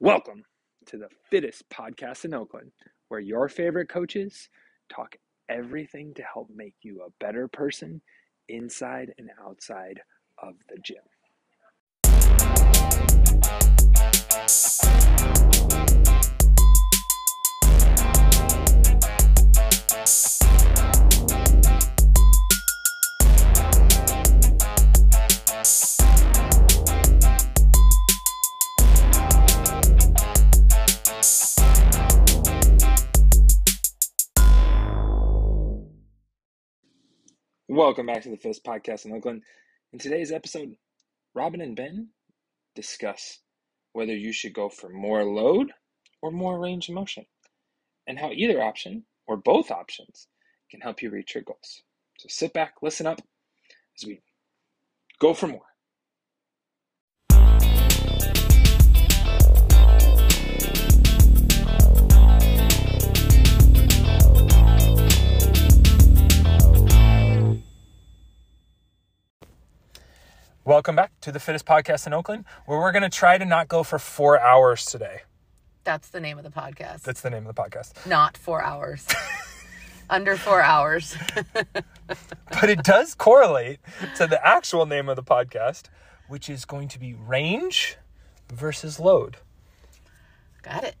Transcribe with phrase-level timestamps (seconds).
[0.00, 0.42] Welcome
[0.88, 2.70] to the fittest podcast in Oakland,
[3.08, 4.50] where your favorite coaches
[4.92, 5.16] talk
[5.48, 8.02] everything to help make you a better person
[8.46, 10.02] inside and outside
[10.36, 10.96] of the gym.
[37.76, 39.42] Welcome back to the Fittest Podcast in Oakland.
[39.92, 40.76] In today's episode,
[41.34, 42.08] Robyn and Ben
[42.74, 43.40] discuss
[43.92, 45.72] whether you should go for more load
[46.22, 47.26] or more range of motion,
[48.06, 50.26] and how either option or both options
[50.70, 51.82] can help you reach your goals.
[52.16, 53.20] So sit back, listen up
[54.00, 54.22] as we
[55.20, 55.75] go for more.
[70.66, 73.68] Welcome back to the Fittest Podcast in Oakland, where we're going to try to not
[73.68, 75.20] go for four hours today.
[75.84, 77.02] That's the name of the podcast.
[77.02, 78.04] That's the name of the podcast.
[78.04, 79.06] Not four hours.
[80.10, 81.16] Under four hours.
[82.60, 83.78] But it does correlate
[84.16, 85.84] to the actual name of the podcast,
[86.26, 87.96] which is going to be range
[88.52, 89.36] versus load.
[90.62, 90.96] Got it.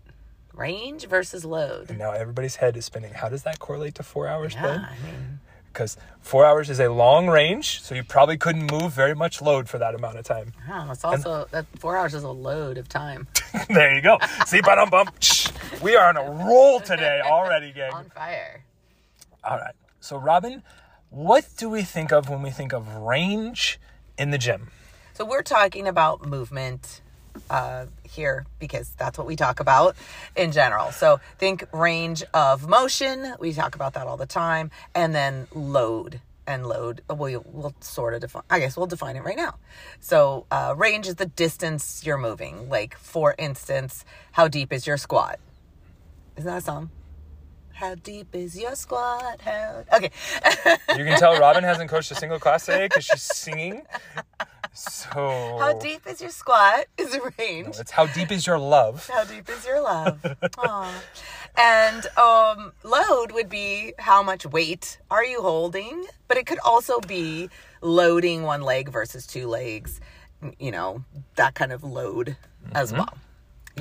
[0.52, 1.90] Range versus load.
[1.90, 3.14] And now everybody's head is spinning.
[3.14, 4.80] How does that correlate to four hours, Yeah, Ben?
[4.80, 5.35] I mean,
[5.76, 9.68] Because four hours is a long range, so you probably couldn't move very much load
[9.68, 10.54] for that amount of time.
[10.66, 13.28] yeah, it's also that four hours is a load of time.
[13.68, 14.16] there you go.
[14.46, 15.14] See, bum bump.
[15.82, 17.92] We are on a roll today already, gang.
[17.92, 18.62] On fire.
[19.44, 19.74] All right.
[20.00, 20.62] So, Robyn,
[21.10, 23.78] what do we think of when we think of range
[24.16, 24.70] in the gym?
[25.12, 27.02] So we're talking about movement
[27.50, 29.96] uh, here because that's what we talk about
[30.34, 30.92] in general.
[30.92, 33.34] So think range of motion.
[33.38, 37.02] We talk about that all the time, and then load and load.
[37.10, 38.44] We'll, we'll sort of define.
[38.48, 39.56] I guess we'll define it right now.
[40.00, 42.68] So uh, range is the distance you're moving.
[42.68, 45.38] Like for instance, how deep is your squat?
[46.36, 46.90] Isn't that a song?
[47.76, 49.38] How deep is your squat?
[49.42, 50.10] How okay.
[50.96, 53.82] You can tell Robyn hasn't coached a single class today because she's singing.
[54.72, 56.86] So, How deep is your squat?
[56.96, 57.76] Is a range.
[57.78, 59.06] it's how deep is your love?
[59.12, 60.24] How deep is your love?
[61.58, 67.00] And um, load would be how much weight are you holding, but it could also
[67.00, 67.48] be
[67.80, 70.00] loading one leg versus two legs.
[70.58, 71.04] You know
[71.34, 72.36] that kind of load
[72.74, 73.16] as well.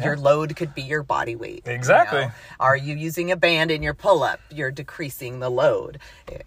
[0.04, 1.64] Your load could be your body weight.
[1.66, 2.22] you Exactly.
[2.22, 2.32] know.
[2.60, 4.40] Are you using a band in your pull up?
[4.52, 6.00] You're decreasing the load.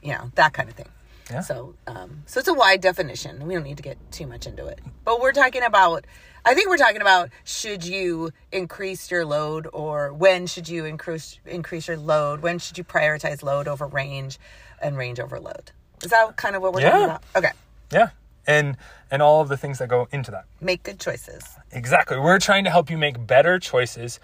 [0.02, 0.88] You know that kind of thing.
[1.30, 1.40] Yeah.
[1.40, 3.46] So, um, so it's a wide definition.
[3.46, 4.80] We don't need to get too much into it.
[5.04, 6.06] But we're talking about,
[6.44, 11.38] I think we're talking about should you increase your load or when should you increase
[11.46, 12.40] increase your load?
[12.40, 14.38] When should you prioritize load over range
[14.80, 15.72] and range over load?
[16.02, 17.22] Is that kind of what we're talking about?
[17.36, 17.50] Okay.
[17.92, 18.08] Yeah.
[18.48, 18.76] And
[19.10, 20.46] and all of the things that go into that.
[20.60, 21.44] Make good choices.
[21.70, 22.18] Exactly.
[22.18, 24.18] We're trying to help you make better choices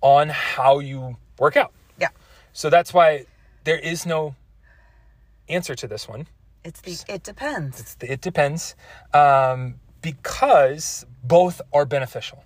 [0.00, 1.72] on how you work out.
[1.98, 2.08] Yeah.
[2.52, 3.24] So that's why
[3.64, 4.34] there is no
[5.48, 6.26] answer to this one.
[6.64, 7.80] It's the it depends.
[7.80, 8.74] It's the, it depends
[9.14, 12.44] um, because both are beneficial.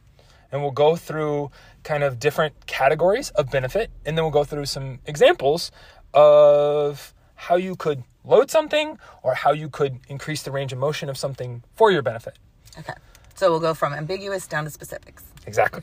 [0.51, 1.51] And we'll go through
[1.83, 5.73] kind of different categories of benefit, and then we'll go through some examples
[6.13, 11.09] of how you could load something or how you could increase the range of motion
[11.09, 12.39] of something for your benefit.
[12.79, 12.95] Okay.
[13.35, 15.25] So we'll go from ambiguous down to specifics.
[15.47, 15.83] Exactly.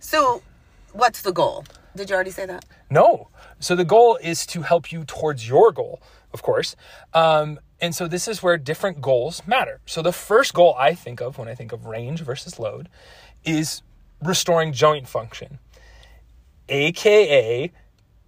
[0.00, 0.42] So
[0.92, 1.64] what's the goal?
[1.96, 2.64] Did you already say that?
[2.90, 3.28] No.
[3.60, 6.00] So the goal is to help you towards your goal,
[6.32, 6.76] of course.
[7.12, 9.80] Um, and so this is where different goals matter.
[9.86, 12.88] So the first goal I think of when I think of range versus load
[13.44, 13.82] is
[14.22, 15.58] restoring joint function,
[16.68, 17.70] aka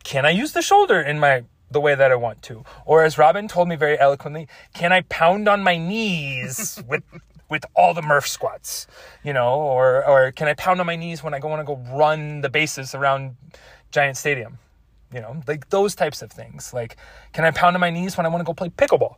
[0.05, 2.65] can I use the shoulder in my the way that I want to?
[2.85, 7.03] Or as Robyn told me very eloquently, can I pound on my knees with
[7.49, 8.87] with all the Murph squats?
[9.23, 11.65] You know, or or can I pound on my knees when I go want to
[11.65, 13.37] go run the bases around
[13.91, 14.59] Giant Stadium?
[15.13, 16.73] You know, like those types of things.
[16.73, 16.97] Like,
[17.33, 19.17] can I pound on my knees when I want to go play pickleball?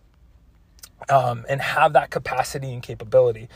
[1.08, 3.48] Um, and have that capacity and capability.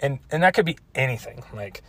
[0.00, 1.42] And and that could be anything.
[1.52, 1.82] Like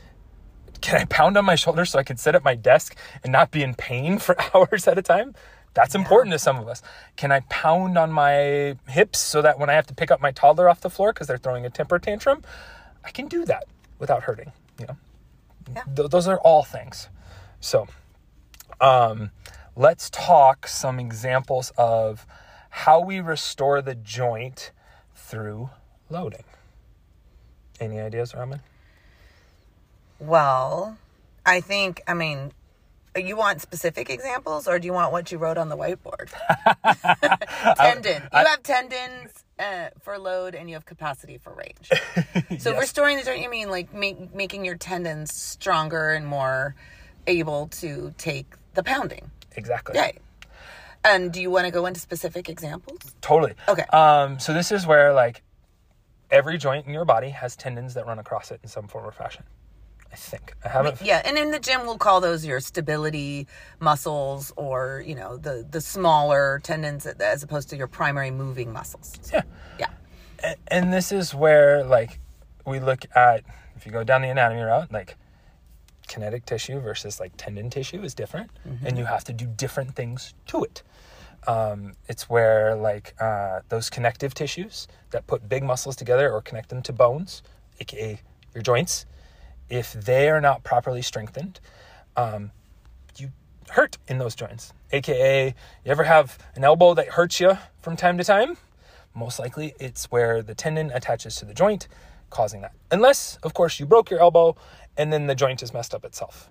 [0.81, 3.51] can I pound on my shoulder so I can sit at my desk and not
[3.51, 5.35] be in pain for hours at a time?
[5.73, 6.81] That's important to some of us.
[7.15, 10.31] Can I pound on my hips so that when I have to pick up my
[10.31, 12.43] toddler off the floor because they're throwing a temper tantrum,
[13.05, 13.65] I can do that
[13.97, 14.97] without hurting, you know?
[15.73, 15.83] Yeah.
[15.95, 17.07] Th- those are all things.
[17.61, 17.87] So,
[18.81, 19.31] um,
[19.75, 22.25] let's talk some examples of
[22.69, 24.71] how we restore the joint
[25.15, 25.69] through
[26.09, 26.43] loading.
[27.79, 28.61] Any ideas, Robyn?
[30.19, 30.97] Well,
[31.45, 32.51] I think, I mean,
[33.15, 36.29] you want specific examples or do you want what you wrote on the whiteboard?
[37.77, 38.23] Tendon.
[38.33, 41.89] you have tendons uh, for load and you have capacity for range.
[42.59, 42.79] So Yes.
[42.81, 46.75] restoring the joint, you mean like make, making your tendons stronger and more
[47.27, 49.31] able to take the pounding.
[49.55, 49.97] Exactly.
[49.97, 50.19] Right.
[51.03, 52.99] And do you want to go into specific examples?
[53.21, 53.53] Totally.
[53.67, 53.83] Okay.
[53.91, 55.41] Um, so this is where like
[56.29, 59.11] every joint in your body has tendons that run across it in some form or
[59.11, 59.43] fashion.
[60.11, 61.01] I think I haven't.
[61.01, 63.47] Yeah, and in the gym we'll call those your stability
[63.79, 69.13] muscles or, you know, the the smaller tendons as opposed to your primary moving muscles.
[69.31, 69.43] Yeah.
[69.79, 69.89] Yeah.
[70.43, 72.19] A- And this is where like
[72.65, 73.43] we look at
[73.75, 75.15] if you go down the anatomy route, like
[76.07, 78.51] kinetic tissue versus like tendon tissue is different,
[78.85, 80.83] and you have to do different things to it.
[81.47, 86.69] Um, it's where like uh, those connective tissues that put big muscles together or connect
[86.69, 87.41] them to bones,
[87.79, 88.19] aka
[88.53, 89.05] your joints,
[89.71, 91.59] if they are not properly strengthened,
[92.17, 92.51] um,
[93.17, 93.31] you
[93.69, 94.73] hurt in those joints.
[94.91, 95.47] AKA,
[95.85, 98.57] you ever have an elbow that hurts you from time to time?
[99.15, 101.87] Most likely it's where the tendon attaches to the joint,
[102.29, 102.73] causing that.
[102.91, 104.55] Unless, of course, you broke your elbow
[104.97, 106.49] and then the joint is messed up itself.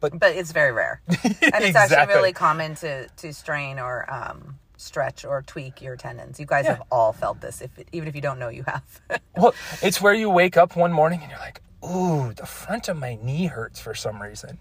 [0.00, 1.00] But but it's very rare.
[1.08, 6.38] And it's actually really common to to strain or um stretch or tweak your tendons.
[6.38, 6.72] You guys Yeah.
[6.76, 8.84] have all felt this if even if you don't know you have.
[9.36, 12.98] Well, it's where you wake up one morning and you're like, ooh, the front of
[12.98, 14.58] my knee hurts for some reason.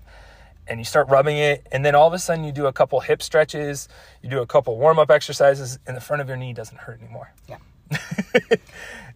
[0.67, 3.00] And you start rubbing it, and then all of a sudden you do a couple
[3.00, 3.88] hip stretches,
[4.23, 7.00] you do a couple warm up exercises, and the front of your knee doesn't hurt
[7.00, 7.31] anymore.
[7.47, 7.57] Yeah.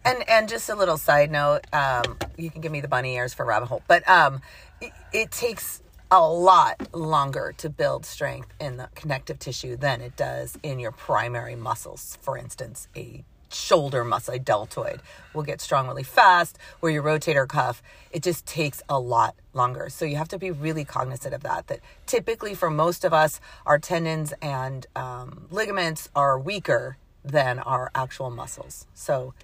[0.04, 3.34] and and just a little side note, um, you can give me the bunny ears
[3.34, 4.40] for rabbit hole, but um,
[4.80, 10.16] it, it takes a lot longer to build strength in the connective tissue than it
[10.16, 12.18] does in your primary muscles.
[12.20, 15.00] For instance, a shoulder muscle, deltoid,
[15.34, 16.58] will get strong really fast.
[16.80, 19.88] Where your rotator cuff, it just takes a lot longer.
[19.88, 21.66] So you have to be really cognizant of that.
[21.68, 27.90] That typically for most of us, our tendons and um, ligaments are weaker than our
[27.94, 28.86] actual muscles.
[28.94, 29.34] So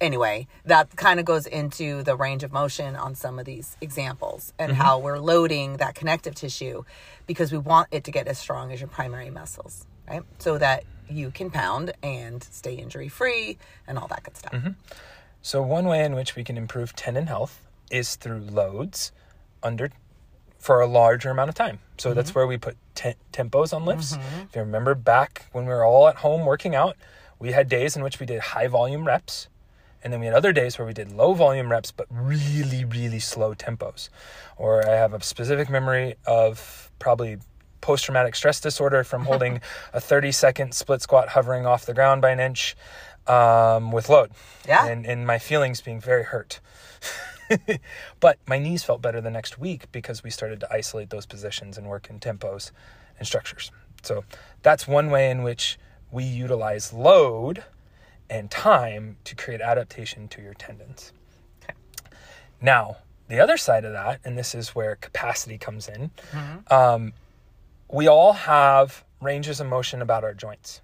[0.00, 4.52] anyway, that kind of goes into the range of motion on some of these examples
[4.58, 6.84] and how we're loading that connective tissue
[7.26, 10.22] because we want it to get as strong as your primary muscles, right?
[10.38, 14.52] So that you can pound and stay injury free and all that good stuff.
[14.52, 14.70] Mm-hmm.
[15.42, 19.12] So, one way in which we can improve tendon health is through loads
[19.62, 19.90] under
[20.58, 21.78] for a larger amount of time.
[21.96, 22.16] So mm-hmm.
[22.16, 24.16] that's where we put te- tempos on lifts.
[24.16, 24.40] Mm-hmm.
[24.42, 26.96] If you remember back when we were all at home working out,
[27.38, 29.48] we had days in which we did high volume reps.
[30.02, 33.18] And then we had other days where we did low volume reps, but really, really
[33.18, 34.08] slow tempos.
[34.56, 37.38] Or I have a specific memory of probably
[37.80, 39.60] post traumatic stress disorder from holding
[39.92, 42.76] a 30 second split squat hovering off the ground by an inch
[43.26, 44.30] um, with load.
[44.66, 44.86] Yeah.
[44.86, 46.60] And, and my feelings being very hurt.
[48.20, 51.78] but my knees felt better the next week because we started to isolate those positions
[51.78, 52.70] and work in tempos
[53.18, 53.70] and structures.
[54.02, 54.24] So
[54.62, 55.78] that's one way in which
[56.10, 57.64] we utilize load
[58.30, 61.12] and time to create adaptation to your tendons.
[61.62, 61.74] Okay.
[62.60, 62.98] Now,
[63.28, 66.10] the other side of that, and this is where capacity comes in,
[66.70, 67.12] um,
[67.90, 70.80] we all have ranges of motion about our joints.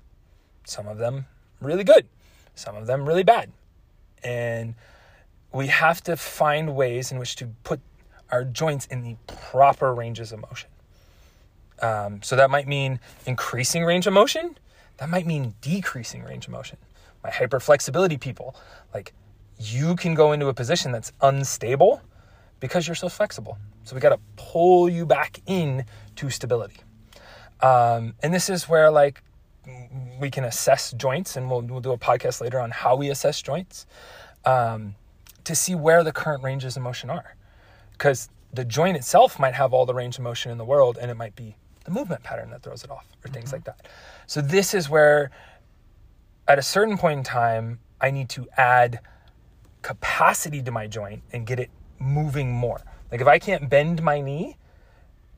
[0.65, 1.27] Some of them
[1.61, 2.07] really good,
[2.55, 3.53] some of them really bad.
[4.23, 4.75] And
[5.53, 7.81] we have to find ways in which to put
[8.31, 10.71] our joints in the proper ranges of motion.
[11.81, 14.57] Um, so that might mean increasing range of motion.
[14.97, 16.79] That might mean decreasing range of motion.
[17.23, 18.57] My hyperflexibility people,
[18.93, 19.13] like
[19.59, 22.01] you can go into a position that's unstable
[22.61, 23.59] because you're so flexible.
[23.85, 25.85] So we got to pull you back in
[26.17, 26.79] to stability.
[27.61, 29.23] Um, and this is where like
[30.21, 33.41] we can assess joints, and we'll, we'll do a podcast later on how we assess
[33.41, 33.87] joints
[34.45, 34.95] um,
[35.45, 37.37] to see where the current ranges of motion are.
[37.93, 41.11] Because the joint itself might have all the range of motion in the world, and
[41.11, 43.89] it might be the movement pattern that throws it off, or things like that.
[44.27, 45.31] So this is where,
[46.49, 49.01] at a certain point in time, I need to add
[49.83, 52.81] capacity to my joint and get it moving more.
[53.11, 54.57] Like if I can't bend my knee,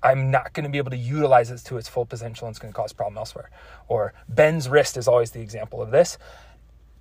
[0.02, 2.58] I'm not going to be able to utilize it to its full potential and it's
[2.58, 3.50] going to cause problem elsewhere.
[3.88, 6.18] Or Ben's wrist is always the example of this.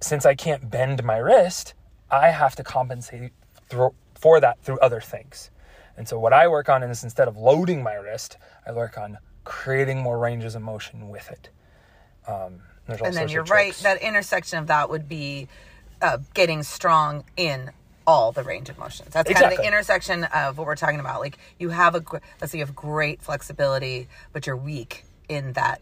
[0.01, 1.73] Since I can't bend my wrist,
[2.09, 3.31] I have to compensate
[3.69, 5.51] for that through other things.
[5.97, 9.17] And so what I work on is instead of loading my wrist, I work on
[9.43, 11.49] creating more ranges of motion with it.
[12.27, 15.47] Um, and then you're right that intersection of that would be
[16.01, 17.71] uh, getting strong in
[18.07, 19.11] all the range of motions.
[19.11, 21.19] That's kind of the intersection of what we're talking about.
[21.19, 22.03] Like you have a
[22.39, 25.81] let's say you have great flexibility but you're weak in that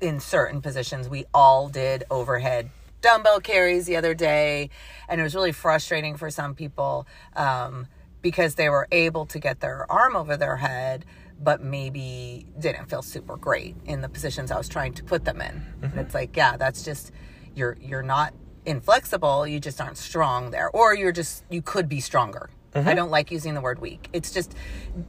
[0.00, 1.08] in certain positions.
[1.08, 2.70] We all did overhead
[3.02, 4.70] dumbbell carries the other day
[5.08, 7.86] and it was really frustrating for some people um,
[8.22, 11.04] because they were able to get their arm over their head
[11.40, 15.40] but maybe didn't feel super great in the positions I was trying to put them
[15.40, 15.62] in.
[15.82, 17.12] And it's like, yeah, that's just
[17.54, 18.34] you're you're not
[18.66, 20.68] inflexible, you just aren't strong there.
[20.70, 22.50] Or you're just you could be stronger.
[22.74, 24.10] I don't like using the word weak.
[24.12, 24.54] It's just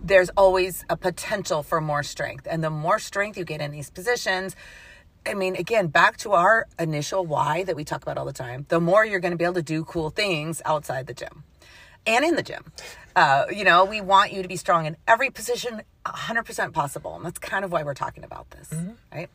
[0.02, 2.48] there's always a potential for more strength.
[2.50, 4.56] And the more strength you get in these positions,
[5.26, 8.66] I mean, again, back to our initial why that we talk about all the time,
[8.70, 11.44] the more you're going to be able to do cool things outside the gym
[12.06, 12.64] and in the gym.
[13.16, 17.16] Uh, you know, we want you to be strong in every position 100% possible.
[17.16, 18.74] And that's kind of why we're talking about this,
[19.14, 19.30] right?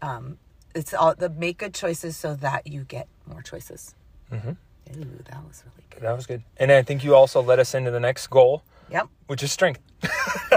[0.00, 0.38] Um,
[0.76, 3.94] it's all the make good choices so that you get more choices.
[4.32, 4.50] Mm-hmm.
[4.50, 6.02] Ooh, that was really good.
[6.02, 6.42] That was good.
[6.58, 9.08] And I think you also led us into the next goal, Yep.
[9.26, 9.80] which is strength.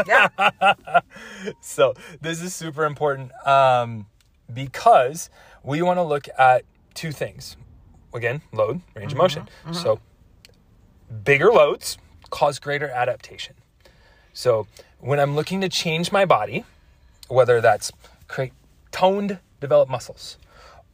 [0.05, 0.27] Yeah.
[1.61, 4.05] so this is super important um,
[4.53, 5.29] because
[5.63, 7.57] we want to look at two things.
[8.13, 9.47] Again, load, range of motion.
[9.71, 9.99] So
[11.23, 11.97] bigger loads
[12.29, 13.55] cause greater adaptation.
[14.33, 14.67] So
[14.99, 16.65] when I'm looking to change my body,
[17.27, 17.91] whether that's
[18.27, 18.53] create
[18.91, 20.37] toned, developed muscles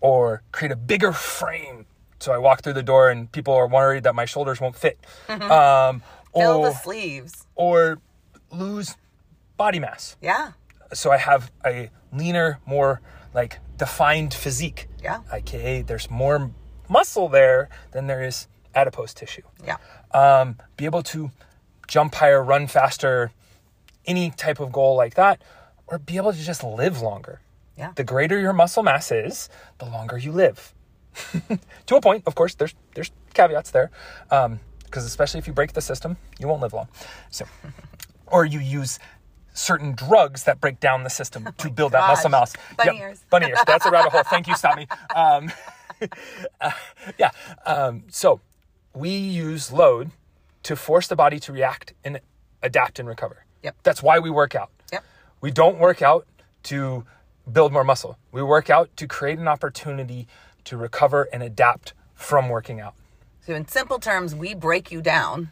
[0.01, 1.85] or create a bigger frame.
[2.19, 4.97] So I walk through the door and people are worried that my shoulders won't fit.
[5.29, 6.01] Um,
[6.33, 7.45] Fill or, the sleeves.
[7.55, 7.97] or
[8.51, 8.97] lose
[9.57, 10.51] body mass Yeah.
[10.93, 12.99] so I have a leaner, more
[13.33, 14.87] like defined physique.
[15.01, 15.21] Yeah.
[15.31, 16.51] AKA there's more
[16.89, 19.43] muscle there than there is adipose tissue.
[19.65, 19.77] Yeah.
[20.11, 21.31] Um, be able to
[21.87, 23.31] jump higher, run faster,
[24.05, 25.41] any type of goal like that,
[25.87, 27.39] or be able to just live longer.
[27.77, 27.91] Yeah.
[27.95, 30.73] The greater your muscle mass is, the longer you live.
[31.85, 33.91] to a point, of course, there's there's caveats there.
[34.31, 36.87] Um, because especially if you break the system, you won't live long.
[37.29, 37.45] So
[38.27, 38.97] or you use
[39.53, 42.53] certain drugs that break down the system to build that muscle mass.
[42.77, 43.25] Bunny Yep, ears.
[43.29, 43.59] Bunny ears.
[43.67, 44.23] That's a rabbit hole.
[44.23, 44.87] Thank you, stop me.
[45.13, 45.51] Um,
[46.61, 46.71] uh,
[47.17, 47.31] yeah.
[47.65, 48.39] Um, so
[48.93, 50.11] we use load
[50.63, 52.19] to force the body to react and
[52.63, 53.45] adapt and recover.
[53.63, 53.75] Yep.
[53.83, 54.71] That's why we work out.
[54.91, 55.03] Yep.
[55.41, 56.25] We don't work out
[56.63, 57.05] to
[57.51, 58.17] build more muscle.
[58.31, 60.27] We work out to create an opportunity
[60.65, 62.95] to recover and adapt from working out.
[63.41, 65.51] So in simple terms, we break you down,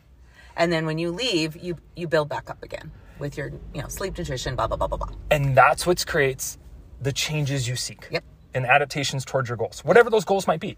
[0.56, 3.88] and then when you leave, you you build back up again with your you know
[3.88, 5.16] sleep, nutrition, blah blah blah blah blah.
[5.30, 6.58] And that's what creates
[7.02, 8.08] the changes you seek.
[8.10, 8.24] Yep.
[8.56, 10.78] And adaptations towards your goals, whatever those goals might be.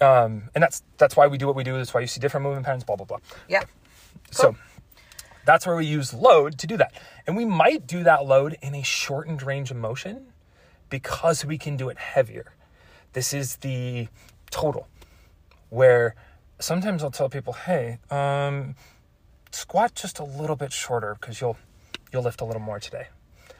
[0.00, 1.76] Um, and that's that's why we do what we do.
[1.76, 2.84] That's why you see different movement patterns.
[2.84, 3.18] Blah blah blah.
[3.48, 3.64] Yeah.
[4.30, 4.56] So
[5.44, 6.94] that's where we use load to do that.
[7.26, 10.29] And we might do that load in a shortened range of motion
[10.90, 12.52] because we can do it heavier.
[13.12, 14.08] This is the
[14.50, 14.88] total
[15.70, 16.14] where
[16.58, 18.74] sometimes I'll tell people, "Hey, um,
[19.52, 21.56] squat just a little bit shorter because you'll
[22.12, 23.06] you'll lift a little more today."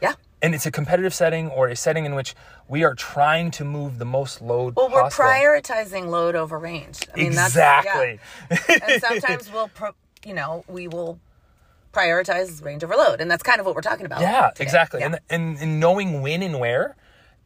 [0.03, 0.15] Yeah.
[0.43, 2.35] And it's a competitive setting or a setting in which
[2.69, 5.29] we are trying to move the most load Well, we're possible.
[5.29, 7.01] prioritizing load over range.
[7.13, 8.19] I mean, exactly.
[8.49, 8.79] That's, yeah.
[8.89, 9.91] and sometimes we'll, pro,
[10.25, 11.21] you know, we will
[11.93, 14.23] prioritize range over load, and that's kind of what we're talking about.
[14.23, 14.65] Yeah, today.
[14.65, 15.01] exactly.
[15.01, 15.07] Yeah.
[15.07, 16.97] And, and and knowing when and where,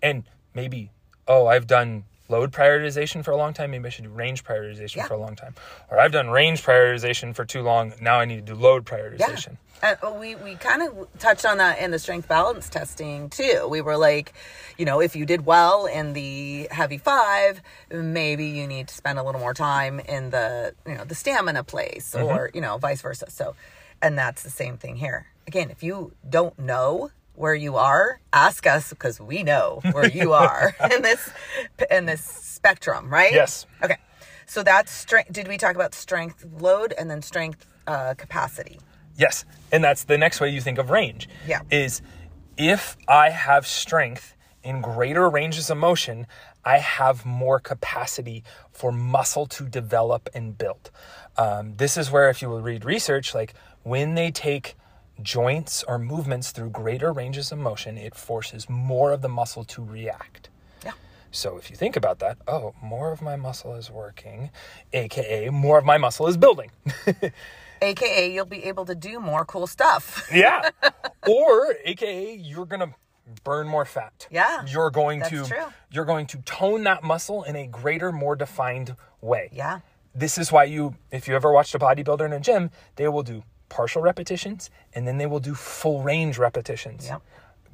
[0.04, 0.22] and
[0.54, 0.90] maybe
[1.26, 3.70] oh, I've done load prioritization for a long time.
[3.70, 5.06] Maybe I should do range prioritization Yeah.
[5.06, 5.54] for a long time,
[5.90, 7.94] or I've done range prioritization for too long.
[8.00, 9.56] Now I need to do load prioritization.
[9.82, 13.66] And uh, we, we kind of touched on that in the strength balance testing too.
[13.68, 14.32] We were like,
[14.78, 19.18] you know, if you did well in the heavy five, maybe you need to spend
[19.18, 23.02] a little more time in the, you know, the stamina place or, you know, vice
[23.02, 23.30] versa.
[23.30, 23.54] So,
[24.00, 25.26] and that's the same thing here.
[25.46, 30.32] Again, if you don't know where you are, ask us because we know where you
[30.44, 31.30] are in this,
[31.90, 33.32] in this spectrum, right?
[33.32, 33.66] Yes.
[33.82, 33.96] Okay.
[34.46, 35.32] So that's strength.
[35.32, 38.78] Did we talk about strength load and then strength uh, capacity?
[39.16, 41.28] Yes, and that's the next way you think of range.
[41.46, 41.60] Yeah.
[41.70, 42.02] Is
[42.56, 46.26] if I have strength in greater ranges of motion,
[46.64, 50.90] I have more capacity for muscle to develop and build.
[51.36, 54.74] Um, this is where, if you will read research, like when they take
[55.22, 59.82] joints or movements through greater ranges of motion, it forces more of the muscle to
[59.82, 60.48] react.
[60.84, 60.92] Yeah.
[61.30, 64.50] So if you think about that, oh, more of my muscle is working,
[64.92, 66.70] aka more of my muscle is building.
[67.82, 70.28] AKA, you'll be able to do more cool stuff.
[70.32, 70.70] Yeah.
[71.28, 72.94] or aka you're going to
[73.42, 74.26] burn more fat.
[74.30, 75.64] Yeah, You're going that's to true.
[75.90, 79.48] you're going to tone that muscle in a greater more defined way.
[79.52, 79.80] Yeah.
[80.14, 83.22] This is why you if you ever watched a bodybuilder in a gym, they will
[83.22, 87.06] do partial repetitions and then they will do full range repetitions.
[87.06, 87.22] Yep.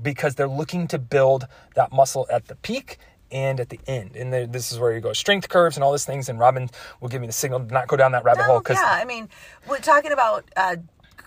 [0.03, 2.99] Because they're looking to build that muscle at the peak
[3.31, 4.17] and at the end.
[4.17, 6.71] And this is where you go strength curves and all these things and Robyn
[7.01, 9.05] will give me the signal to not go down that rabbit hole cuz yeah, I
[9.05, 9.29] mean,
[9.69, 10.77] we're talking about uh,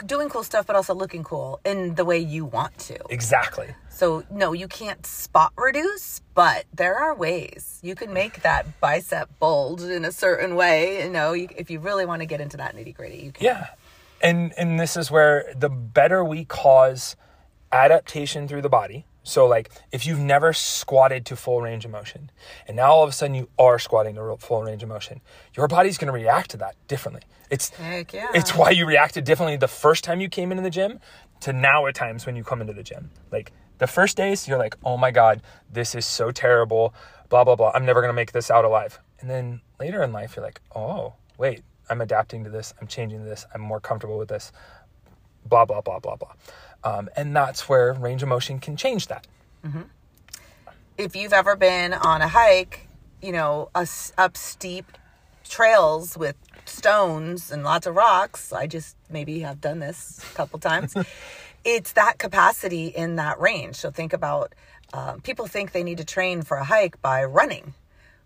[0.05, 2.97] doing cool stuff, but also looking cool in the way you want to.
[3.09, 3.73] exactly.
[3.89, 9.29] So, no, you can't spot reduce, but there are ways you can make that bicep
[9.39, 11.03] bold in a certain way.
[11.03, 13.45] You know, you, if you really want to get into that nitty gritty, you can.
[13.45, 13.67] Yeah.
[14.23, 17.15] And and this is where the better we cause
[17.71, 19.05] adaptation through the body.
[19.23, 22.31] So like if you've never squatted to full range of motion
[22.67, 25.21] and now all of a sudden you are squatting to full range of motion,
[25.55, 27.23] your body's going to react to that differently.
[27.49, 28.27] It's Heck yeah.
[28.33, 30.99] it's why you reacted differently the first time you came into the gym
[31.41, 33.11] to now at times when you come into the gym.
[33.31, 36.93] Like the first days you're like, "Oh my god, this is so terrible,
[37.29, 37.71] blah blah blah.
[37.73, 40.61] I'm never going to make this out alive." And then later in life you're like,
[40.75, 42.73] "Oh, wait, I'm adapting to this.
[42.79, 43.45] I'm changing this.
[43.53, 44.51] I'm more comfortable with this."
[45.45, 46.33] Blah blah blah blah blah.
[46.83, 49.27] Um, and that's where range of motion can change that.
[50.97, 52.87] if you've ever been on a hike,
[53.21, 54.85] you know, us up steep
[55.47, 56.35] trails with
[56.65, 60.95] stones and lots of rocks, I just maybe have done this a couple times.
[61.63, 63.75] it's that capacity in that range.
[63.75, 64.53] So think about
[64.93, 67.73] um, people think they need to train for a hike by running,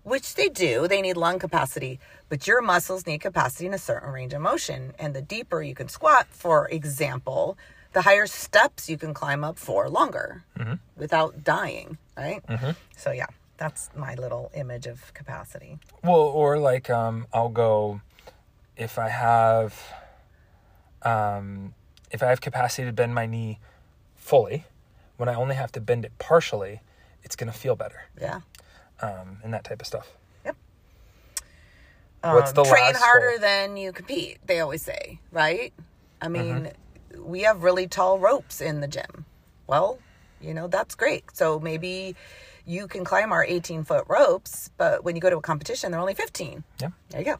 [0.08, 0.88] which they do.
[0.88, 2.00] They need lung capacity,
[2.30, 4.94] but your muscles need capacity in a certain range of motion.
[4.98, 7.58] And the deeper you can squat, for example,
[7.92, 10.44] the higher steps you can climb up for longer
[10.96, 12.42] without dying, right?
[12.96, 15.78] So, yeah, that's my little image of capacity.
[16.04, 18.02] Well, or like um, I'll go
[18.78, 19.74] if I have
[21.02, 21.74] um,
[22.12, 23.60] if I have capacity to bend my knee
[24.16, 24.66] fully,
[25.18, 26.82] when I only have to bend it partially,
[27.24, 28.42] it's gonna feel better, Yeah.
[29.02, 30.08] Um, and that type of stuff.
[30.46, 30.56] Yep.
[32.24, 33.40] What's the Um, train harder goal?
[33.40, 35.74] than you compete they always say right
[36.22, 36.72] i mean
[37.14, 37.24] Mm-hmm.
[37.24, 39.26] we have really tall ropes in the gym
[39.68, 40.00] well
[40.42, 42.16] you know that's great so maybe
[42.66, 46.00] you can climb our 18 foot ropes but when you go to a competition they're
[46.02, 47.38] only 15 Yeah, there you go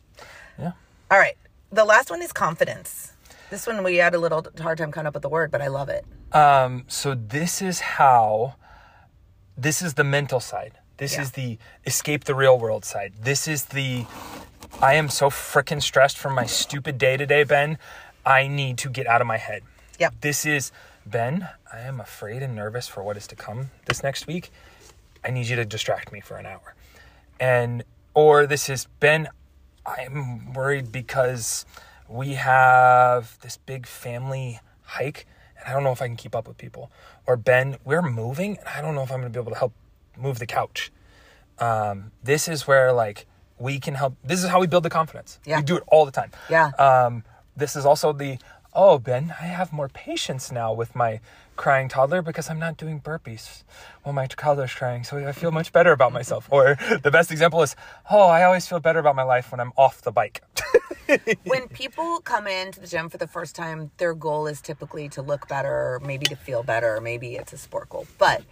[0.60, 0.72] yeah.
[1.12, 1.38] all right
[1.72, 3.14] the last one is confidence
[3.50, 5.68] this one we had a little hard time coming up with the word but i
[5.68, 8.56] love it Um, so this is how
[9.58, 10.74] this is the mental side.
[10.98, 11.22] This Yeah.
[11.22, 13.14] is the escape the real world side.
[13.22, 14.06] This is the
[14.82, 17.80] I am so freaking stressed from my stupid day today, Ben.
[18.26, 19.64] I need to get out of my head.
[19.98, 20.16] Yep.
[20.22, 20.72] This is
[21.06, 24.52] Ben, I am afraid and nervous for what is to come this next week.
[25.24, 26.76] I need you to distract me for an hour.
[27.40, 27.84] And
[28.14, 29.30] or this is Ben,
[29.86, 31.66] I'm worried because
[32.08, 35.26] we have this big family hike
[35.58, 36.92] and I don't know if I can keep up with people.
[37.26, 39.58] Or Ben, we're moving and I don't know if I'm going to be able to
[39.58, 39.74] help
[40.18, 40.92] move the couch.
[41.60, 43.26] Um, this is where like
[43.60, 44.16] we can help.
[44.24, 45.40] This is how we build the confidence.
[45.46, 45.58] Yeah.
[45.58, 46.32] We do it all the time.
[46.50, 46.72] Yeah.
[46.78, 47.24] Um,
[47.56, 48.38] this is also the
[48.78, 51.20] oh Ben, I have more patience now with my
[51.56, 53.64] crying toddler because I'm not doing burpees
[54.04, 56.48] while my toddler's crying, so I feel much better about myself.
[56.52, 57.76] Or the best example is
[58.10, 60.44] oh, I always feel better about my life when I'm off the bike.
[61.44, 65.22] when people come into the gym for the first time, their goal is typically to
[65.22, 68.06] look better, maybe to feel better, maybe it's a sport goal.
[68.18, 68.44] But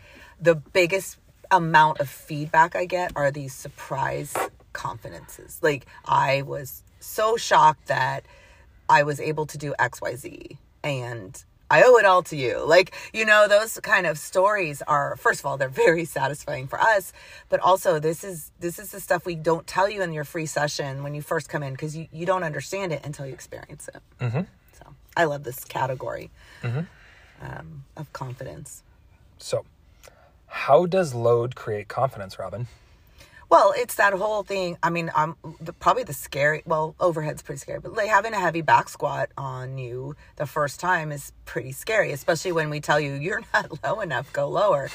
[0.41, 1.17] the biggest
[1.51, 4.33] amount of feedback I get are these surprise
[4.73, 5.59] confidences.
[5.61, 8.25] Like I was so shocked that
[8.89, 12.63] I was able to do XYZ and I owe it all to you.
[12.63, 16.79] Like, you know, those kind of stories are first of all, they're very satisfying for
[16.79, 17.11] us,
[17.49, 20.45] but also this is this is the stuff we don't tell you in your free
[20.45, 23.89] session when you first come in because you, you don't understand it until you experience
[23.93, 24.01] it.
[24.19, 24.41] Mm-hmm.
[24.73, 24.85] So
[25.17, 26.29] I love this category
[27.41, 28.83] um, of confidence.
[29.37, 29.65] so,
[30.55, 32.67] how does load create confidence, Robyn?
[33.49, 34.77] Well, it's that whole thing.
[34.81, 36.63] I mean, I'm the, probably the scary.
[36.65, 40.79] Well, overhead's pretty scary, but like having a heavy back squat on you the first
[40.79, 44.89] time is pretty scary, especially when we tell you you're not low enough, go lower.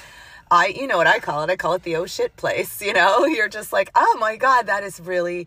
[0.50, 1.50] I, you know what I call it?
[1.50, 2.80] I call it the oh shit place.
[2.90, 5.46] You know, you're just like, oh my god, that is really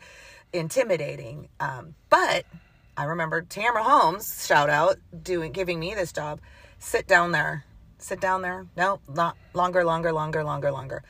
[0.53, 1.49] intimidating.
[1.59, 2.45] Um, but
[2.95, 6.39] I remember Tamara Holmes, shout out, doing giving me this job.
[6.77, 7.65] Sit down there.
[8.03, 8.65] Sit down there.
[8.75, 11.03] No, not longer, longer, longer, longer, longer.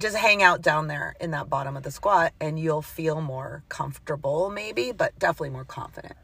[0.00, 3.62] Just hang out down there in that bottom of the squat and you'll feel more
[3.68, 6.14] comfortable, maybe, but definitely more confident.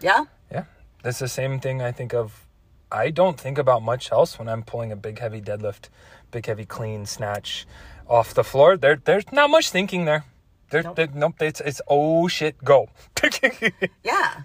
[0.00, 0.26] Yeah?
[0.52, 0.64] Yeah,
[1.02, 2.46] that's the same thing I think of.
[2.92, 5.88] I don't think about much else when I'm pulling a big heavy deadlift,
[6.30, 7.66] big heavy clean snatch
[8.08, 8.76] off the floor.
[8.76, 10.24] There, there's not much thinking there.
[10.70, 10.96] There, Nope.
[10.96, 11.34] there- nope.
[11.42, 12.88] It's it's oh shit, go.
[14.04, 14.42] Yeah.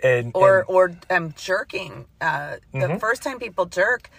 [0.00, 2.06] and or and- or um, jerking.
[2.20, 2.98] Uh, the Mm-hmm.
[2.98, 4.10] first time people jerk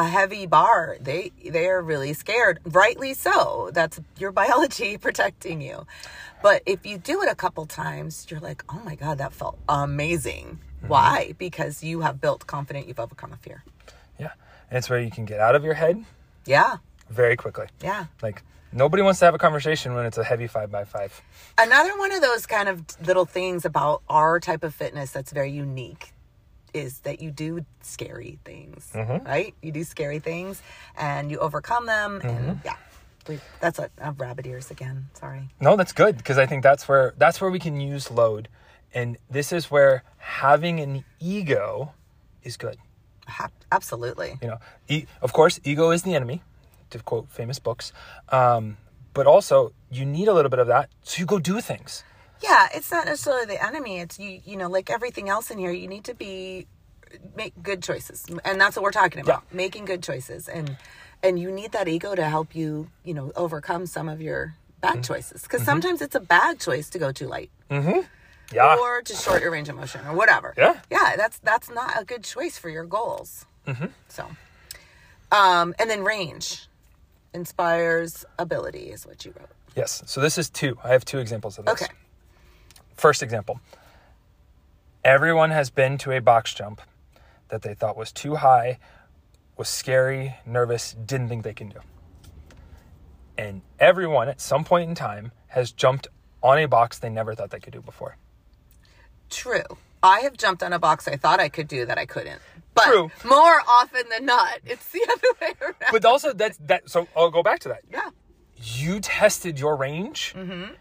[0.00, 2.58] a heavy bar, they they are really scared.
[2.64, 3.70] Rightly so.
[3.72, 5.86] That's your biology protecting you.
[6.42, 9.58] But if you do it a couple times, you're like, oh my god, that felt
[9.68, 10.46] amazing.
[10.78, 10.88] Mm-hmm.
[10.88, 11.34] Why?
[11.38, 12.86] Because you have built confident.
[12.88, 13.64] You've overcome a fear.
[14.18, 14.32] yeah,
[14.70, 16.04] and it's where you can get out of your head
[16.44, 16.76] Yeah.
[17.10, 17.66] very quickly.
[17.82, 18.06] Yeah.
[18.22, 21.22] Like nobody wants to have a conversation when it's a heavy five by five.
[21.56, 25.50] Another one of those kind of little things about our type of fitness that's very
[25.50, 26.12] unique
[26.76, 29.54] is that you do scary things, right?
[29.62, 30.62] You do scary things
[30.96, 32.20] and you overcome them.
[32.22, 32.76] And yeah,
[33.28, 35.08] we, that's what uh, rabbit ears again.
[35.14, 35.48] Sorry.
[35.60, 38.48] No, that's good because I think that's where that's where we can use load
[38.94, 41.92] And this is where having an ego
[42.42, 42.76] is good.
[43.26, 44.38] Ha- absolutely.
[44.42, 44.58] You know,
[44.88, 46.42] e- of course, ego is the enemy,
[46.90, 47.92] to quote famous books.
[48.30, 48.76] Um,
[49.12, 52.04] but also, you need a little bit of that, so you go do things.
[52.42, 54.00] Yeah, it's not necessarily the enemy.
[54.00, 54.40] It's you.
[54.44, 56.66] You know, like everything else in here, you need to be
[57.36, 59.44] make good choices, and that's what we're talking about.
[59.52, 60.76] Making good choices, and
[61.22, 62.90] and you need that ego to help you.
[63.04, 66.98] You know, overcome some of your bad choices because sometimes it's a bad choice to
[66.98, 68.00] go too light Mm-hmm.
[68.52, 68.76] Yeah.
[68.78, 70.52] or to short your range of motion or whatever.
[70.56, 70.78] Yeah.
[70.90, 71.14] yeah.
[71.16, 73.46] That's that's not a good choice for your goals.
[73.66, 73.86] Mm-hmm.
[74.08, 74.26] So,
[75.32, 76.68] um, and then range
[77.34, 79.48] inspires ability is what you wrote.
[79.74, 80.02] yes.
[80.06, 80.78] So this is two.
[80.84, 81.82] I have two examples of this.
[81.82, 81.92] Okay.
[82.96, 83.60] First example.
[85.04, 86.80] Everyone has been to a box jump
[87.48, 88.78] that they thought was too high,
[89.56, 91.78] was scary, nervous, didn't think they can do.
[93.38, 96.08] And everyone at some point in time has jumped
[96.42, 98.16] on a box they never thought they could do before.
[99.30, 99.62] True.
[100.02, 102.40] I have jumped on a box I thought I could do that I couldn't.
[102.74, 103.10] But True.
[103.24, 105.92] more often than not, it's the other way around.
[105.92, 107.82] But also that's that so I'll go back to that.
[107.90, 108.10] yeah.
[108.56, 110.72] You tested your range mm-hmm.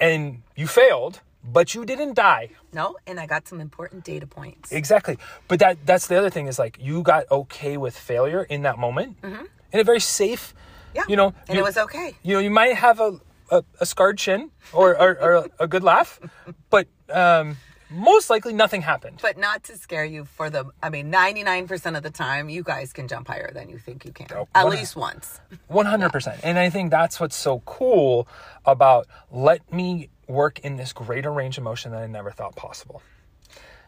[0.00, 1.20] and you failed,
[1.52, 2.50] but you didn't die.
[2.72, 4.72] No, and I got some important data points.
[4.72, 5.18] Exactly.
[5.48, 8.78] But that that's the other thing is like you got okay with failure in that
[8.78, 10.54] moment in a very safe
[10.94, 11.02] yeah.
[11.08, 12.14] you know and you, it was okay.
[12.22, 15.82] you know you might have a, a, a scarred chin or, or, or a good
[15.82, 16.20] laugh
[16.70, 17.56] but um,
[17.90, 22.02] most likely nothing happened But not to scare you for the, I mean, 99% of
[22.02, 24.26] the time, you guys can jump higher than you think you can.
[24.34, 25.40] Oh, At least once.
[25.70, 28.26] 100% and i think that's what's so cool
[28.64, 33.02] about let me work in this greater range of motion that i never thought possible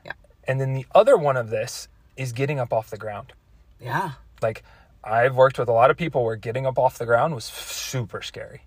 [0.04, 0.12] Yeah.
[0.44, 3.32] and then the other one of this is getting up off the ground
[3.80, 4.12] Yeah.
[4.42, 4.62] like
[5.04, 8.22] i've worked with a lot of people where getting up off the ground was super
[8.22, 8.62] scary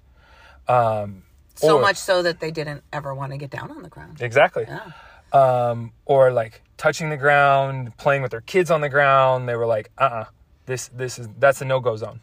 [0.67, 1.23] um,
[1.55, 4.21] So or- much so that they didn't ever want to get down on the ground.
[4.21, 4.91] exactly Yeah.
[5.33, 9.49] um, or like touching the ground, playing with their kids on the ground.
[9.49, 10.25] They were like, uh, uh
[10.67, 12.19] this this is that's a no go zone.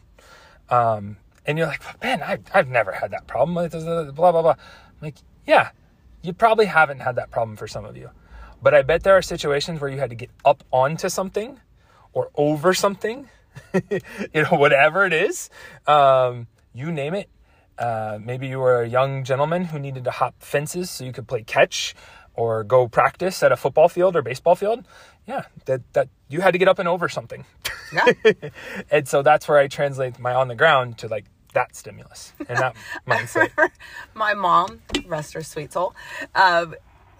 [0.69, 3.53] Um, and you're like, man, I, I've never had that problem.
[3.55, 4.51] Like, this- this- Blah blah blah.
[4.51, 4.57] I'm
[5.01, 5.15] like,
[5.47, 5.69] yeah,
[6.21, 8.11] you probably haven't had that problem for some of you,
[8.61, 11.59] but I bet there are situations where you had to get up onto something
[12.13, 13.29] or over something,
[13.73, 15.49] you know, whatever it is,
[15.87, 17.29] um, you name it.
[17.77, 21.27] Uh, maybe you were a young gentleman who needed to hop fences so you could
[21.27, 21.95] play catch
[22.33, 24.85] or go practice at a football field or baseball field.
[25.27, 27.45] Yeah, that that you had to get up and over something.
[27.93, 28.05] Yeah.
[28.91, 31.25] and so that's where I translate my on the ground to like
[31.57, 32.75] that stimulus and that
[33.07, 33.51] mindset.
[34.13, 35.95] my mom, rest her sweet soul,
[36.35, 36.75] um,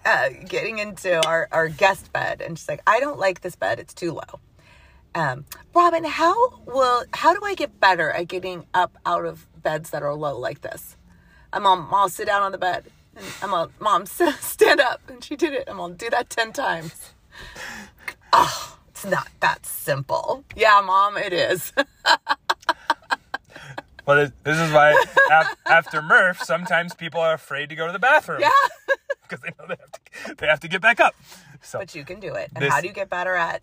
[0.06, 3.80] uh, getting into our, our guest bed, and she's like, "I don't like this bed;
[3.80, 4.40] it's too low."
[5.14, 9.90] Um, Robyn, how will how do I get better at getting up out of beds
[9.90, 10.96] that are low like this?
[11.52, 12.84] I'm mom, I'll sit down on the bed,
[13.16, 15.64] and I'm all, mom, stand up, and she did it.
[15.66, 17.12] I'm gonna do that ten times.
[18.32, 20.44] Oh, it's not that simple.
[20.54, 21.72] Yeah, mom, it is.
[24.08, 24.92] But it, this is why
[25.30, 28.48] af- after Murph, sometimes people are afraid to go to the bathroom yeah,
[29.28, 31.14] because they know they have to they have to get back up.
[31.60, 32.50] So but you can do it.
[32.54, 33.60] And This- how do you get better at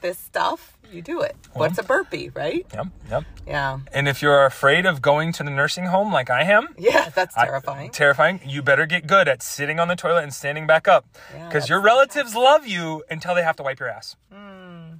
[0.00, 0.76] this stuff?
[0.90, 1.36] You do it.
[1.52, 2.66] What's a burpee, right?
[2.74, 3.24] yep, yep.
[3.46, 3.78] Yeah.
[3.92, 7.36] And if you're afraid of going to the nursing home like I am, Yeah, that's
[7.36, 7.90] I- terrifying.
[7.92, 8.40] terrifying.
[8.44, 11.68] You better get good at sitting on the toilet and standing back up, Yeah, because
[11.68, 14.16] your relatives love you until they have to wipe your ass.
[14.32, 14.94] Hmm.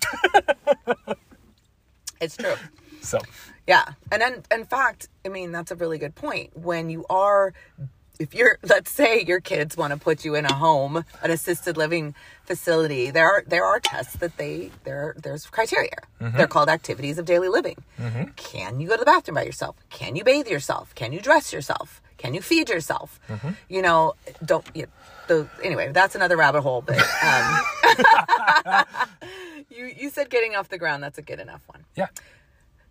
[2.21, 2.55] it's true.
[3.01, 3.19] So,
[3.69, 3.85] Yeah.
[4.11, 6.57] And then, in fact, I mean, that's a really good point.
[6.57, 7.53] When you are,
[8.19, 11.77] if you're, let's say your kids want to put you in a home, an assisted
[11.77, 15.99] living facility, there are, there are tests that they, there, there's criteria.
[16.19, 16.39] Mm-hmm.
[16.39, 17.77] They're called activities of daily living.
[18.01, 18.31] Mm-hmm.
[18.37, 19.77] Can you go to the bathroom by yourself?
[19.91, 20.95] Can you bathe yourself?
[20.95, 22.01] Can you dress yourself?
[22.17, 23.21] Can you feed yourself?
[23.29, 23.51] Mm-hmm.
[23.69, 24.87] You know, don't, you,
[25.29, 27.61] the, anyway, that's another rabbit hole, but, um,
[29.71, 31.03] you, you said getting off the ground.
[31.03, 31.85] That's a good enough one.
[31.95, 32.09] yeah,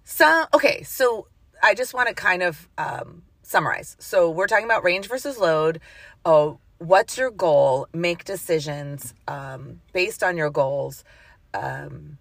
[0.10, 1.28] So, okay, so
[1.62, 3.98] I just want to kind of um, summarize.
[4.00, 5.82] So, we're talking about range versus load.
[6.24, 7.89] Oh, what's your goal?
[7.93, 11.04] Make decisions um, based on your goals.
[11.54, 12.20] Um,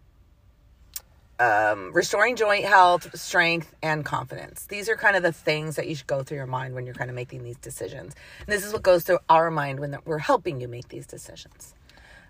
[1.38, 4.66] um, restoring joint health, strength, and confidence.
[4.66, 6.94] These are kind of the things that you should go through your mind when you're
[6.94, 8.16] kind of making these decisions.
[8.40, 11.72] And this is what goes through our mind when we're helping you make these decisions.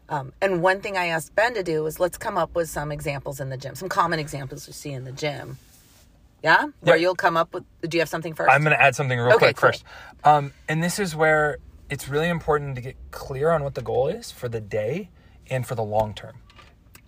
[0.09, 2.93] Um, and one thing I asked Ben to do is let's come up with some
[2.93, 5.59] examples in the gym, some common examples you see in the gym.
[6.43, 6.67] Yeah?
[6.81, 8.51] Where you'll come up with, do you have something first?
[8.53, 9.69] I'm going to add something real Okay, quick cool.
[9.71, 9.85] first.
[10.23, 11.59] Um, and this is where
[11.91, 15.09] it's really important to get clear on what the goal is for the day
[15.51, 16.35] and for the long term.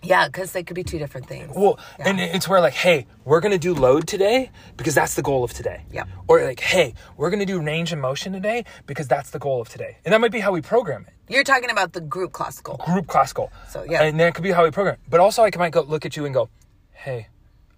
[0.01, 1.53] yeah, because they could be two different things.
[1.55, 2.07] Well, Yeah.
[2.09, 5.51] and it's where like, hey, we're gonna do load today because that's the goal of
[5.51, 5.83] today.
[5.91, 6.05] Yeah.
[6.29, 9.67] Or like, hey, we're gonna do range and motion today because that's the goal of
[9.67, 9.97] today.
[10.05, 11.13] And that might be how we program it.
[11.29, 12.77] You're talking about the group classical.
[12.85, 13.51] group classical.
[13.69, 14.01] So, yeah.
[14.03, 14.97] and that could be how we program.
[15.09, 16.49] But also, I might go look at you and go,
[16.91, 17.27] "Hey,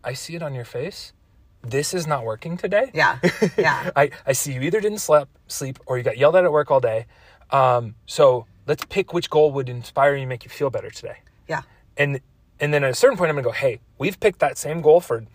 [0.04, 1.14] I see it on your face.
[1.62, 2.90] This is not working today.
[2.94, 3.20] Yeah.
[3.58, 3.92] Yeah.
[3.96, 6.72] I I see you either didn't sleep sleep or you got yelled at at work
[6.72, 7.06] all day.
[7.52, 11.18] Um, so let's pick which goal would inspire you, and make you feel better today.
[11.48, 11.62] yeah.
[11.98, 12.22] And
[12.60, 15.02] and then at a certain point, I'm gonna go, "Hey, we've picked that same goal
[15.02, 15.26] for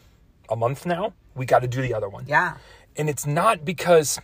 [0.48, 1.12] a month now.
[1.34, 2.54] We got to do the other one." Yeah.
[2.96, 4.18] And it's not because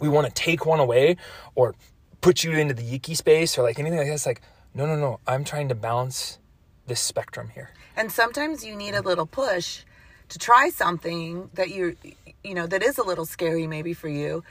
[0.00, 1.16] we want to take one away
[1.54, 1.74] or
[2.20, 4.14] put you into the yicky space or like anything like that.
[4.14, 4.42] It's like,
[4.74, 5.20] no, no, no.
[5.26, 6.38] I'm trying to balance
[6.86, 7.70] this spectrum here.
[7.96, 9.82] And sometimes you need a little push
[10.28, 11.96] to try something that you
[12.44, 14.42] you know that is a little scary maybe for you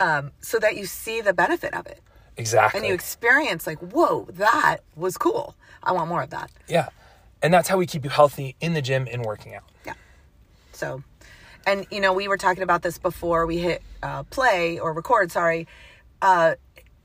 [0.00, 2.00] um, so that you see the benefit of it
[2.38, 2.78] Exactly.
[2.80, 6.88] and you experience like whoa that was cool i want more of that yeah.
[7.42, 9.64] And that's how we keep you healthy in the gym and working out.
[9.84, 9.92] yeah
[10.72, 11.02] so
[11.66, 15.30] and you know we were talking about this before we hit uh, play or record
[15.30, 15.68] sorry
[16.22, 16.54] uh,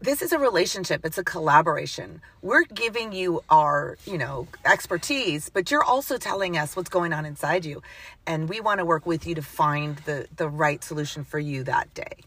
[0.01, 2.21] this is a relationship it's a collaboration.
[2.41, 7.25] We're giving you our you know expertise but you're also telling us what's going on
[7.25, 7.83] inside you.
[8.25, 11.63] And we want to work with you to find the the right solution for you
[11.65, 12.17] that day.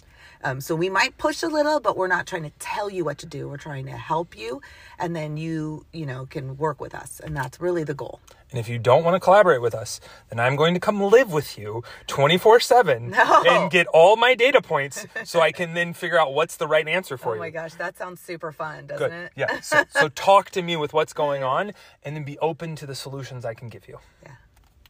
[0.45, 3.19] Um, so we might push a little but we're not trying to tell you what
[3.19, 3.49] to do.
[3.49, 4.63] We're trying to help you
[4.99, 7.21] and then you you know can work with us.
[7.21, 8.21] And that's really the goal
[8.55, 9.99] And if you don't want to collaborate with us,
[10.31, 13.43] then I'm going to come live with you 24 7 No.
[13.49, 16.87] and get all my data points so I can then figure out what's the right
[16.87, 17.41] answer for oh you.
[17.41, 17.51] oh you.
[17.51, 19.13] my gosh that sounds super fun doesn't Good.
[19.25, 19.59] it Yeah.
[19.61, 21.73] So, so talk to me with what's going on
[22.05, 23.99] and then be open to the solutions I can give you.
[24.23, 24.37] yeah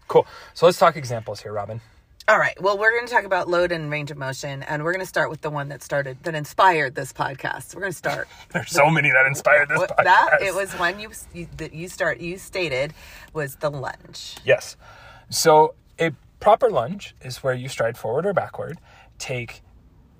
[0.08, 0.26] Cool.
[0.52, 1.80] So let's talk examples here, Robyn.
[2.26, 2.58] All right.
[2.58, 5.06] Well, we're going to talk about load and range of motion, and we're going to
[5.06, 7.74] start with the one that started, that inspired this podcast.
[7.74, 10.04] We're going to start There's so many that inspired this podcast.
[10.04, 10.38] that.
[10.40, 12.94] It was one you, you that you start you stated
[13.34, 14.36] was the lunge.
[14.42, 14.78] Yes.
[15.28, 18.78] So a proper lunge is where you stride forward or backward,
[19.18, 19.60] take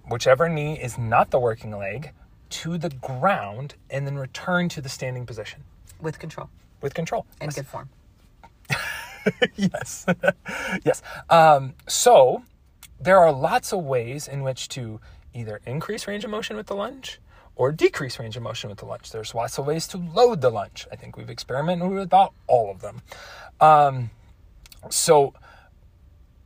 [0.07, 2.11] whichever knee is not the working leg
[2.51, 5.65] to the ground, and then return to the standing position
[6.03, 6.51] with control
[6.83, 7.25] with control.
[7.41, 7.89] and good form.
[9.57, 10.07] yes.
[10.85, 11.03] yes.
[11.31, 12.43] Um, so
[13.01, 15.01] there are lots of ways in which to
[15.35, 17.21] either increase range of motion with the lunge
[17.57, 19.11] or decrease range of motion with the lunge.
[19.11, 20.87] There's lots of ways to load the lunge.
[20.91, 23.03] I think we've experimented with about all of them.
[23.61, 24.11] Um,
[24.91, 25.35] so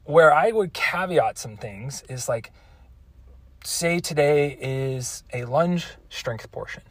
[0.04, 2.52] where I would caveat some things is like,
[3.64, 6.82] say today is a lunge strength portion.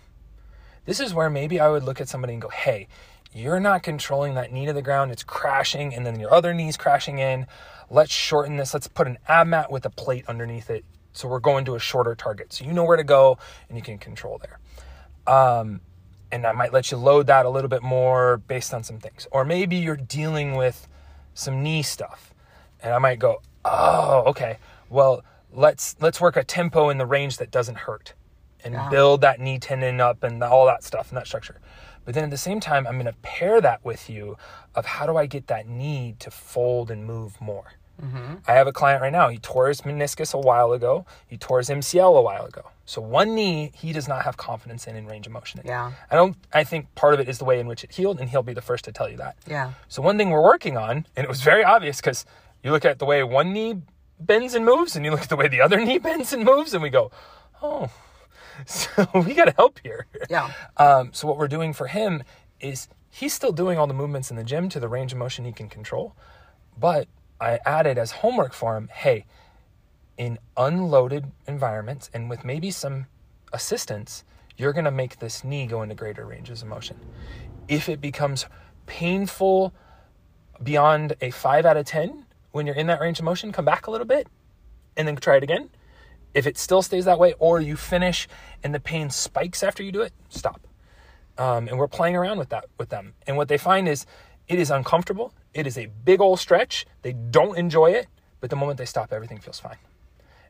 [0.86, 2.88] This is where maybe I would look at somebody and go, hey,
[3.34, 5.12] you're not controlling that knee to the ground.
[5.12, 7.48] It's crashing, and then your other knee's crashing in.
[7.90, 8.74] Let's shorten this.
[8.74, 10.84] Let's put an ab mat with a plate underneath it.
[11.14, 12.54] So we're going to a shorter target.
[12.54, 14.60] So you know where to go and you can control there.
[15.34, 15.82] Um,
[16.32, 19.28] and I might let you load that a little bit more based on some things.
[19.32, 20.88] Or maybe you're dealing with
[21.34, 22.34] some knee stuff.
[22.84, 24.58] And I might go, oh, okay.
[24.90, 28.14] Well, let's let's work a tempo in the range that doesn't hurt
[28.64, 28.90] and Yeah.
[28.90, 31.60] build that knee tendon up and all that stuff and that structure.
[32.08, 34.38] But then at the same time, I'm going to pair that with you
[34.76, 37.74] of how do I get that knee to fold and move more.
[38.02, 38.36] Mm-hmm.
[38.48, 39.28] I have a client right now.
[39.28, 41.06] He tore his meniscus a while ago.
[41.28, 42.72] He tore his MCL a while ago.
[42.86, 45.60] So one knee he does not have confidence in in range of motion.
[45.66, 45.92] Yeah.
[46.10, 46.38] I don't.
[46.54, 48.54] I think part of it is the way in which it healed, and he'll be
[48.54, 49.36] the first to tell you that.
[49.46, 49.74] Yeah.
[49.90, 52.26] So one thing we're working on, and it was very obvious because
[52.64, 53.82] you look at the way one knee
[54.18, 56.74] bends and moves, and you look at the way the other knee bends and moves,
[56.74, 57.12] and we go,
[57.62, 57.90] oh,
[58.66, 60.06] so we got to help here.
[60.30, 60.52] Yeah.
[60.78, 62.24] Um, so what we're doing for him
[62.60, 65.46] is he's still doing all the movements in the gym to the range of motion
[65.46, 66.16] he can control,
[66.78, 67.08] but
[67.40, 69.26] I added as homework for him, hey,
[70.18, 73.06] in unloaded environments and with maybe some
[73.54, 74.24] assistance,
[74.58, 77.00] you're going to make this knee go into greater ranges of motion.
[77.68, 78.46] If it becomes
[78.88, 79.74] painful
[80.64, 83.86] beyond a 5 out of 10 when you're in that range of motion, come back
[83.88, 84.28] a little bit
[84.96, 85.70] and then try it again.
[86.38, 88.28] If it still stays that way or you finish
[88.62, 90.62] and the pain spikes after you do it, stop.
[91.36, 93.16] Um, and we're playing around with that with them.
[93.26, 94.06] And what they find is
[94.48, 95.34] it is uncomfortable.
[95.56, 96.86] It is a big old stretch.
[97.02, 98.06] They don't enjoy it,
[98.40, 99.80] but the moment they stop, everything feels fine.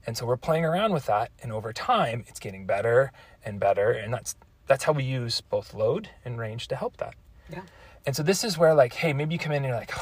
[0.06, 3.14] And so we're playing around with that, and over time, it's getting better
[3.46, 3.92] and better.
[3.92, 4.36] And that's
[4.68, 7.16] that's how we use both load and range to help that.
[7.50, 7.62] Yeah.
[8.06, 9.94] And so this is where like, hey, maybe you come in and you're like,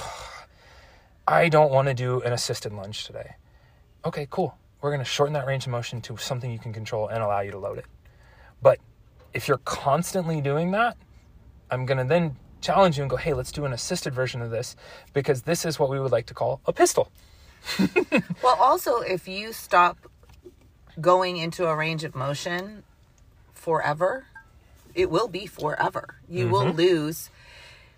[1.27, 3.35] I don't want to do an assisted lunge today.
[4.03, 4.57] Okay, cool.
[4.81, 7.41] We're going to shorten that range of motion to something you can control and allow
[7.41, 7.85] you to load it.
[8.61, 8.79] But
[9.33, 10.97] if you're constantly doing that,
[11.71, 14.51] I'm going to then challenge you and go, hey, let's do an assisted version of
[14.51, 14.75] this
[15.13, 17.11] because this is what we would like to call a pistol.
[18.43, 19.97] Well, also, if you stop
[21.01, 22.83] going into a range of motion
[23.53, 24.27] forever,
[24.93, 26.15] it will be forever.
[26.29, 26.77] You will mm-hmm.
[26.77, 27.29] lose,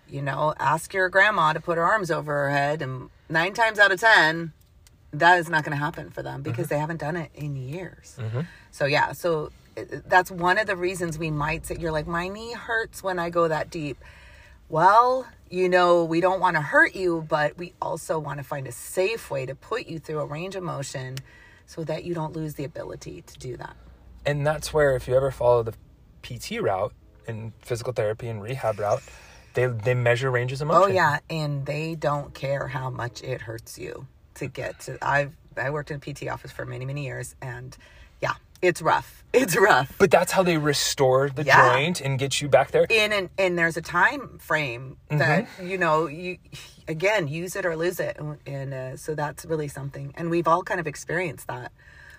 [0.08, 3.78] you know, ask your grandma to put her arms over her head, and nine times
[3.78, 4.52] out of 10,
[5.12, 6.74] that is not going to happen for them because mm-hmm.
[6.74, 8.16] they haven't done it in years.
[8.18, 8.40] Mm-hmm.
[8.70, 12.28] So, yeah, so uh, that's one of the reasons we might say you're like my
[12.28, 13.98] knee hurts when I go that deep.
[14.68, 18.66] Well, you know, we don't want to hurt you, but we also want to find
[18.66, 21.16] a safe way to put you through a range of motion
[21.64, 23.76] so that you don't lose the ability to do that.
[24.26, 25.74] And that's where if you ever follow the
[26.22, 26.92] PT route
[27.26, 29.02] and physical therapy and rehab route,
[29.54, 30.90] they they measure ranges of oh, motion.
[30.90, 34.06] Oh yeah, and they don't care how much it hurts you
[34.38, 34.98] to get to.
[35.02, 37.76] I've I worked in a PT office for many many years, and
[38.20, 39.22] yeah, it's rough.
[39.34, 39.92] It's rough.
[39.98, 41.74] But that's how they restore the Yeah.
[41.74, 42.86] joint and get you back there.
[42.88, 46.38] in and and there's a time frame that you know you
[46.88, 50.12] again use it or lose it, and, and uh, so that's really something.
[50.16, 51.72] And we've all kind of experienced that,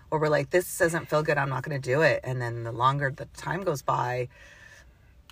[0.10, 1.38] where we're like, this doesn't feel good.
[1.40, 2.20] I'm not going to do it.
[2.24, 4.28] And then the longer the time goes by,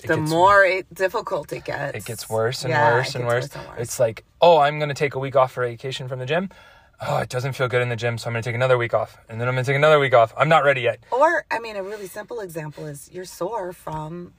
[0.03, 1.95] It the more it, difficult it gets.
[1.97, 3.55] it gets worse and Yeah, worse and gets worse.
[3.55, 3.79] and worse.
[3.79, 6.49] It's like, oh, I'm going to take a week off for vacation from the gym.
[6.99, 8.93] Oh, it doesn't feel good in the gym, so I'm going to take another week
[8.93, 9.17] off.
[9.29, 10.33] And then I'm going to take another week off.
[10.37, 10.99] I'm not ready yet.
[11.11, 14.33] Or, I mean, a really simple example is you're sore from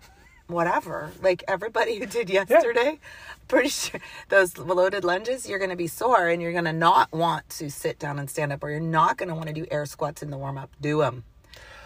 [0.48, 1.12] whatever.
[1.22, 2.98] Like everybody who did yesterday,
[3.46, 7.12] pretty sure those loaded lunges, you're going to be sore and you're going to not
[7.12, 9.64] want to sit down and stand up, or you're not going to want to do
[9.70, 10.70] air squats in the warm up.
[10.80, 11.22] Do them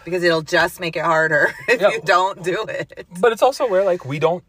[0.05, 1.89] because it'll just make it harder if Yeah.
[1.89, 3.05] you don't do it.
[3.19, 4.43] But it's also where like we don't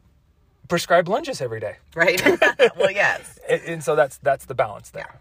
[0.69, 1.77] prescribe lunges every day.
[1.95, 2.21] Right?
[2.77, 3.39] well, yes.
[3.49, 5.21] And, and so that's that's the balance there.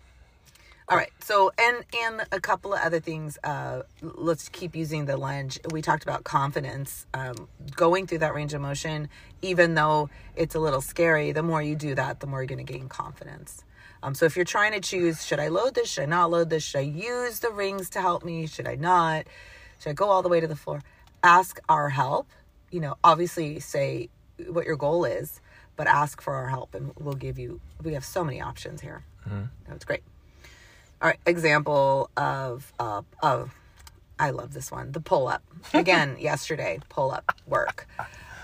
[0.89, 1.12] All right.
[1.19, 3.38] So, and and a couple of other things.
[3.43, 5.60] Uh, let's keep using the lunge.
[5.72, 7.06] We talked about confidence.
[7.13, 9.08] Um, going through that range of motion,
[9.41, 12.65] even though it's a little scary, the more you do that, the more you're going
[12.65, 13.63] to gain confidence.
[14.02, 15.89] Um, so, if you're trying to choose, should I load this?
[15.89, 16.63] Should I not load this?
[16.63, 18.46] Should I use the rings to help me?
[18.46, 19.26] Should I not?
[19.80, 20.82] Should I go all the way to the floor?
[21.24, 22.28] Ask our help.
[22.72, 24.10] You know, obviously, say
[24.50, 25.39] what your goal is,
[25.78, 27.62] but ask for our help, and we'll give you.
[27.82, 29.06] We have so many options here.
[29.69, 30.04] That's great.
[31.26, 33.54] Example of uh, of
[34.20, 34.92] I love this one.
[34.92, 36.80] The pull up again yesterday.
[36.89, 37.88] Pull up work.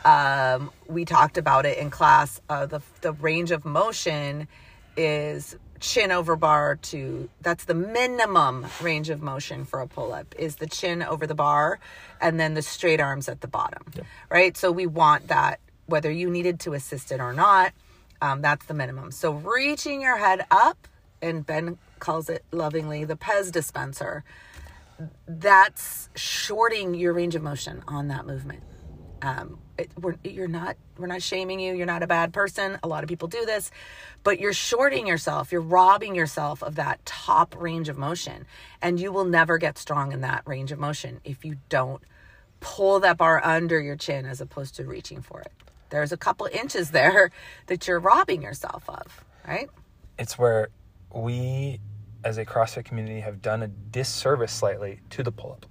[0.06, 2.42] Um, we talked about it in class.
[2.50, 4.48] Uh, the the range of motion
[4.98, 10.36] is chin over bar to that's the minimum range of motion for a pull up
[10.38, 11.80] is the chin over the bar
[12.20, 13.84] and then the straight arms at the bottom
[14.30, 17.72] right so we want that whether you needed to assist it or not
[18.22, 20.88] um, that's the minimum so reaching your head up
[21.22, 24.24] and ben calls it lovingly the pez dispenser.
[25.28, 28.64] That's shorting your range of motion on that movement.
[29.22, 29.92] Um, it,
[30.24, 31.74] you're not we're not shaming you.
[31.74, 32.80] You're not a bad person.
[32.84, 33.72] A lot of people do this
[34.24, 35.52] but you're shorting yourself.
[35.52, 38.46] You're robbing yourself of that top range of motion
[38.82, 42.04] and you will never get strong in that range of motion if you don't
[42.60, 45.52] pull that bar under your chin as opposed to reaching for it.
[45.90, 47.32] There's a couple inches there
[47.68, 49.70] that you're robbing yourself of right?
[50.18, 50.70] It's where
[51.14, 51.80] we
[52.24, 55.66] as a CrossFit community have done a disservice slightly to the pull up,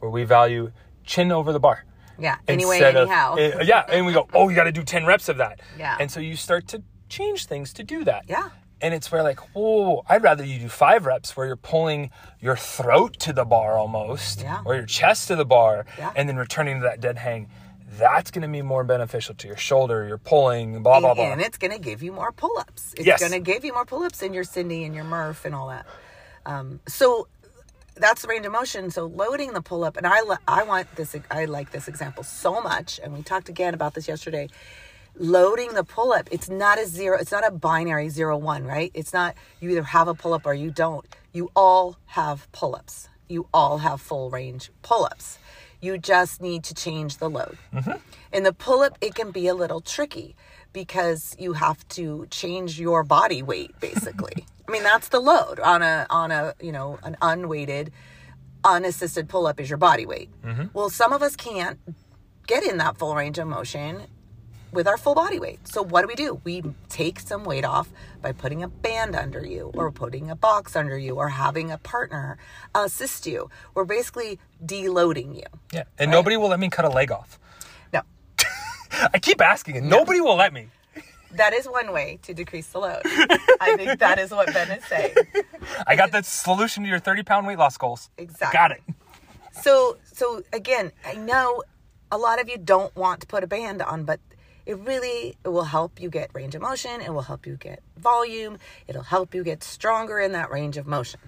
[0.00, 0.72] where we value
[1.04, 1.84] chin over the bar.
[2.18, 5.06] yeah anyway of- anyhow eh, yeah, and we go, oh, you got to do 10
[5.06, 5.60] reps of that.
[5.78, 5.96] Yeah.
[5.98, 8.24] And so you start to change things to do that.
[8.28, 8.50] Yeah.
[8.80, 12.10] And it's where, like, whoa, I'd rather you do five reps where you're pulling
[12.40, 14.60] your throat to the bar almost, Yeah.
[14.64, 16.10] or your chest to the bar, Yeah.
[16.16, 17.48] and then returning to that dead hang.
[17.98, 21.32] That's going to be more beneficial to your shoulder, your pulling, blah, blah, blah.
[21.32, 22.94] And it's going to give you more pull ups.
[22.96, 23.20] It's Yes.
[23.20, 25.68] going to give you more pull ups in your Cindy and your Murph and all
[25.68, 25.86] that.
[26.46, 27.28] Um, so
[27.94, 28.90] that's the range of motion.
[28.90, 32.60] So loading the pull up, and I, I want this, I like this example so
[32.62, 32.98] much.
[33.02, 34.48] And we talked again about this yesterday.
[35.18, 38.90] Loading the pull up, it's not a zero, it's not a binary zero one, right?
[38.94, 41.06] It's not you either have a pull up or you don't.
[41.34, 43.10] You all have pull ups.
[43.28, 45.38] You all have full range pull ups.
[45.82, 47.58] You just need to change the load.
[47.74, 47.98] Mm-hmm.
[48.32, 50.34] In the pull up, it can be a little tricky
[50.72, 54.46] because you have to change your body weight basically.
[54.68, 57.92] I mean, that's the load on a on a, you know, an unweighted
[58.64, 60.30] unassisted pull up is your body weight.
[60.42, 60.66] Mm-hmm.
[60.72, 61.78] Well, some of us can't
[62.46, 64.02] get in that full range of motion
[64.72, 65.68] with our full body weight.
[65.68, 66.40] So what do we do?
[66.44, 70.74] We take some weight off by putting a band under you or putting a box
[70.74, 72.38] under you or having a partner
[72.74, 73.50] assist you.
[73.74, 75.44] We're basically deloading you.
[75.72, 75.84] yeah.
[75.98, 77.38] And nobody will let me cut a leg off.
[77.92, 78.00] No.
[79.14, 80.68] I keep asking, and nobody will let me.
[81.34, 83.00] That is one way to decrease the load.
[83.58, 85.14] I think that is what Ben is saying.
[85.86, 88.10] I got the solution to your 30 pound weight loss goals.
[88.18, 88.52] Exactly.
[88.52, 88.82] Got it.
[89.52, 91.62] So so again, I know
[92.10, 94.20] a lot of you don't want to put a band on, but
[94.66, 97.00] it really it will help you get range of motion.
[97.00, 98.58] It will help you get volume.
[98.86, 101.20] It'll help you get stronger in that range of motion.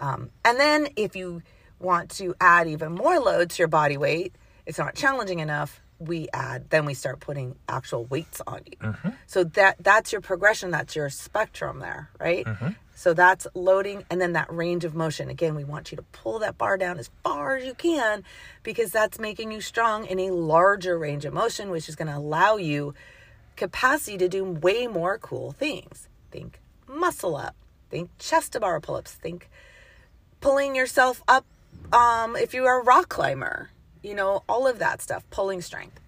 [0.00, 1.42] Um, and then if you
[1.78, 4.34] want to add even more load to your body weight,
[4.66, 5.80] it's not challenging enough.
[6.00, 9.10] we add then we start putting actual weights on you Mm-hmm.
[9.26, 12.70] so that that's your progression that's your spectrum there right Mm-hmm.
[12.94, 15.28] So that's loading and then that range of motion.
[15.28, 18.24] Again we want you to pull that bar down as far as you can
[18.62, 22.16] because that's making you strong in a larger range of motion which is going to
[22.16, 22.94] allow you
[23.56, 26.08] capacity to do way more cool things.
[26.30, 27.54] Think muscle up
[27.90, 29.48] think chest to bar pull-ups think
[30.40, 31.44] pulling yourself up
[31.92, 33.70] um, if you are a rock climber
[34.02, 35.98] you know all of that stuff pulling strength.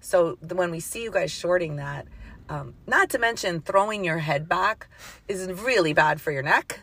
[0.00, 2.06] So when we see you guys shorting that
[2.50, 4.88] um, not to mention throwing your head back
[5.28, 6.80] is really bad for your neck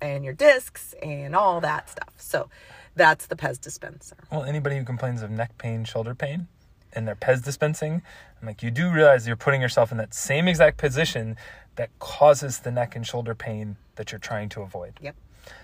[0.00, 2.48] and your discs and all that stuff so
[2.94, 6.46] that's the pez dispenser Well, anybody who complains of neck pain, shoulder pain,
[6.92, 8.02] and their Pez dispensing,
[8.40, 11.36] I'm like, you do realize you're putting yourself in that same exact position
[11.76, 14.94] that causes the neck and shoulder pain that you're trying to avoid.
[15.00, 15.16] Yep.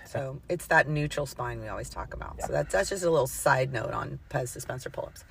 [0.05, 2.41] So it's that neutral spine we always talk about.
[2.41, 5.23] So that's that's just a little side note on Pez dispenser pull-ups.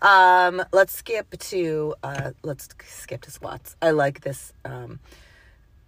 [0.00, 3.76] Um, let's skip to uh, let's skip to squats.
[3.82, 5.00] I like this um,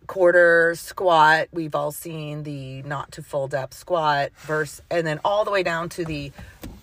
[0.07, 1.49] quarter squat.
[1.53, 5.63] We've all seen the not to full depth squat verse, and then all the way
[5.63, 6.33] down to the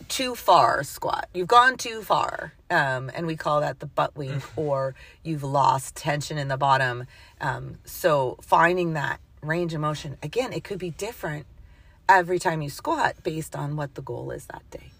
[0.08, 1.28] too far squat.
[1.34, 5.96] You've gone too far, um, and we call that the butt wink, or you've lost
[5.96, 7.06] tension in the bottom.
[7.42, 11.46] Um, so finding that range of motion again, it could be different
[12.08, 14.92] every time you squat based on what the goal is that day.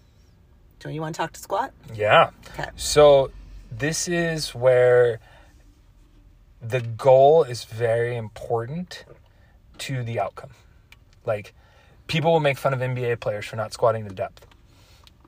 [0.80, 1.72] So you want to talk to squat?
[1.94, 2.30] Yeah.
[2.52, 2.68] Okay.
[2.76, 3.30] So
[3.70, 5.20] this is where
[6.60, 9.04] the goal is very important
[9.78, 10.50] to the outcome.
[11.24, 11.54] Like
[12.06, 14.46] people will make fun of NBA players for not squatting to depth.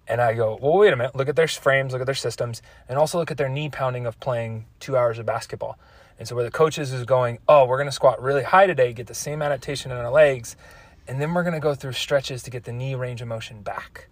[0.09, 1.14] And I go, well, wait a minute.
[1.14, 4.07] Look at their frames, look at their systems, and also look at their knee pounding
[4.07, 5.78] of playing two hours of basketball.
[6.18, 8.92] And so, where the coaches is going, oh, we're going to squat really high today,
[8.92, 10.57] get the same adaptation in our legs,
[11.07, 13.62] and then we're going to go through stretches to get the knee range of motion
[13.62, 14.09] back.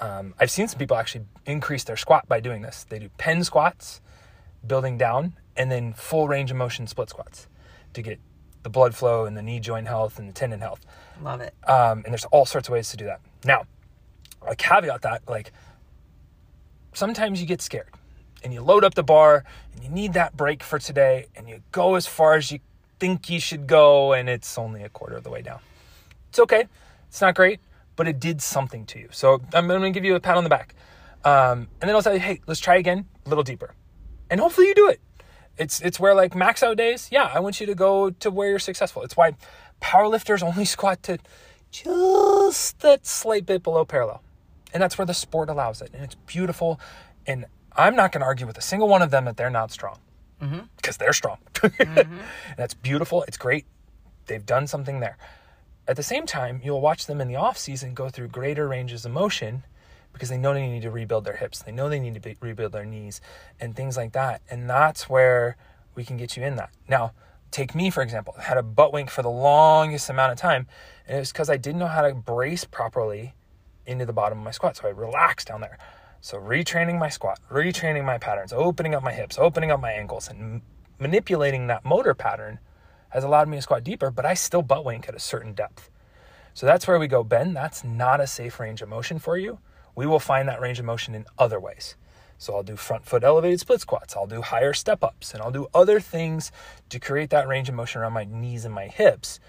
[0.00, 2.84] Um, I've seen some people actually increase their squat by doing this.
[2.88, 4.00] They do pen squats,
[4.66, 7.48] building down, and then full range of motion split squats
[7.94, 8.20] to get
[8.62, 10.84] the blood flow and the knee joint health and the tendon health.
[11.22, 11.54] Love it.
[11.66, 13.20] Um, and there's all sorts of ways to do that.
[13.44, 13.64] Now,
[14.46, 15.52] I caveat that like
[16.92, 17.88] sometimes you get scared
[18.42, 19.44] and you load up the bar
[19.74, 22.60] and you need that break for today and you go as far as you
[23.00, 25.60] think you should go and it's only a quarter of the way down.
[26.30, 26.66] It's okay.
[27.08, 27.60] It's not great,
[27.98, 29.08] but it did something to you.
[29.10, 30.76] So I'm going to give you a pat on the back.
[31.24, 33.74] Um, and then I'll say, hey, let's try again, a little deeper.
[34.30, 35.00] And hopefully you do it.
[35.58, 38.50] It's it's where like max out days, yeah, I want you to go to where
[38.50, 39.02] you're successful.
[39.02, 39.32] It's why
[39.82, 41.18] powerlifters only squat to
[41.72, 44.22] just that slight bit below parallel.
[44.72, 45.90] And that's where the sport allows it.
[45.92, 46.78] And it's beautiful.
[47.26, 49.72] And I'm not going to argue with a single one of them that they're not
[49.72, 49.98] strong
[50.76, 51.38] because they're strong.
[52.56, 53.24] That's beautiful.
[53.24, 53.66] It's great.
[54.26, 55.18] They've done something there.
[55.88, 59.06] At the same time, you'll watch them in the off season go through greater ranges
[59.06, 59.64] of motion
[60.12, 61.62] because they know they need to rebuild their hips.
[61.62, 63.22] They know they need to be, rebuild their knees
[63.58, 64.42] and things like that.
[64.50, 65.56] And that's where
[65.94, 66.70] we can get you in that.
[66.88, 67.12] Now,
[67.50, 68.34] take me for example.
[68.36, 70.66] I had a butt wink for the longest amount of time,
[71.06, 73.34] and it was because I didn't know how to brace properly
[73.86, 74.76] into the bottom of my squat.
[74.76, 75.78] So I relaxed down there.
[76.20, 80.28] So retraining my squat, retraining my patterns, opening up my hips, opening up my ankles,
[80.28, 80.60] and
[80.98, 82.58] manipulating that motor pattern
[83.10, 85.90] has allowed me to squat deeper, but I still butt wink at a certain depth.
[86.54, 89.58] So that's where we go, Ben, that's not a safe range of motion for you.
[89.94, 91.96] We will find that range of motion in other ways.
[92.36, 95.50] So I'll do front foot elevated split squats, I'll do higher step ups, and I'll
[95.50, 96.52] do other things
[96.88, 99.40] to create that range of motion around my knees and my hips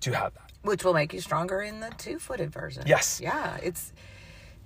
[0.00, 0.50] to have that.
[0.62, 2.84] Which will make you stronger in the two footed version.
[2.86, 3.20] Yes.
[3.22, 3.58] Yeah.
[3.62, 3.92] It's,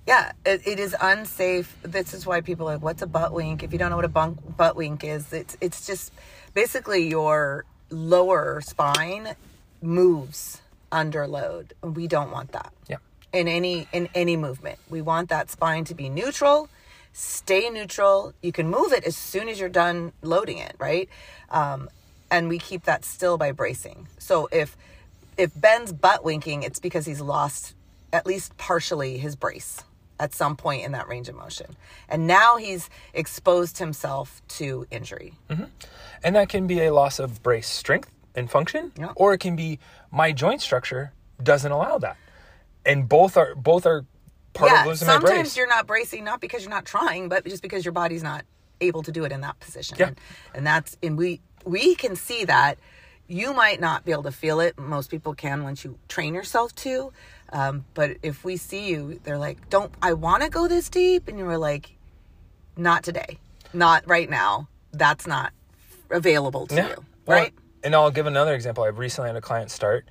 [0.06, 1.76] yeah, it, it is unsafe.
[1.82, 3.62] This is why people are like, what's a butt wink?
[3.62, 6.12] If you don't know what a bunk, butt wink is, it's, it's just
[6.54, 9.36] basically your lower spine
[9.82, 10.60] moves
[10.90, 11.74] under load.
[11.82, 12.96] We don't want that Yeah.
[13.32, 14.78] in any in any movement.
[14.88, 16.68] We want that spine to be neutral,
[17.12, 18.32] stay neutral.
[18.42, 21.08] You can move it as soon as you're done loading it, right?
[21.50, 21.88] Um,
[22.30, 24.08] and we keep that still by bracing.
[24.18, 24.76] So if
[25.36, 27.74] if Ben's butt winking, it's because he's lost
[28.12, 29.82] at least partially his brace
[30.18, 31.76] at some point in that range of motion,
[32.08, 35.34] and now he's exposed himself to injury.
[35.50, 35.64] Mm-hmm.
[36.24, 39.12] And that can be a loss of brace strength and function, Yeah.
[39.16, 39.78] or it can be
[40.10, 41.12] my joint structure
[41.42, 42.16] doesn't allow that.
[42.84, 44.04] And both are both are
[44.54, 45.56] part yeah, of losing my sometimes brace.
[45.56, 48.44] you're not bracing not because you're not trying, but just because your body's not
[48.80, 49.96] able to do it in that position.
[49.98, 50.08] Yeah.
[50.08, 50.20] And,
[50.54, 52.78] and that's and we we can see that.
[53.28, 54.78] You might not be able to feel it.
[54.78, 57.12] Most people can once you train yourself to.
[57.52, 61.28] Um, but if we see you, they're like, "Don't I want to go this deep?"
[61.28, 61.96] And you were like,
[62.76, 63.38] "Not today,
[63.72, 64.68] not right now.
[64.92, 65.52] That's not
[66.10, 66.88] available to Yeah.
[66.88, 68.84] you, Well, right?" and I'll give another example.
[68.84, 70.08] I recently had a client start.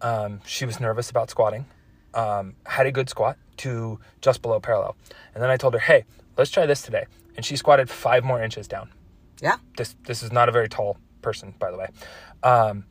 [0.00, 1.66] Um, she was nervous about squatting,
[2.14, 4.94] um, had a good squat to just below parallel.
[5.34, 6.04] And then I told her, hey,
[6.36, 7.06] let's try this today.
[7.36, 8.90] and she squatted five more inches down.
[9.42, 9.56] Yeah.
[9.76, 11.88] This this is not a very tall person, by the way.
[12.42, 12.84] Um,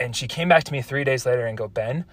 [0.00, 2.06] and she came back to me three days later and go, Ben,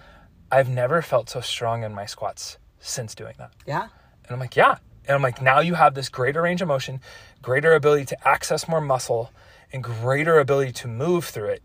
[0.50, 3.52] I've never felt so strong in my squats since doing that.
[3.66, 3.82] Yeah.
[4.24, 4.76] And I'm like, yeah.
[5.06, 7.00] And I'm like, now you have this greater range of motion,
[7.42, 9.30] greater ability to access more muscle,
[9.72, 11.62] and greater ability to move through it.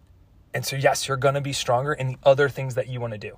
[0.53, 3.13] And so, yes, you're going to be stronger in the other things that you want
[3.13, 3.37] to do.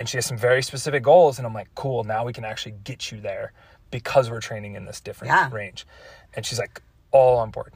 [0.00, 1.38] And she has some very specific goals.
[1.38, 3.52] And I'm like, cool, now we can actually get you there
[3.90, 5.50] because we're training in this different Yeah.
[5.52, 5.86] range.
[6.34, 7.74] And she's like, all on board.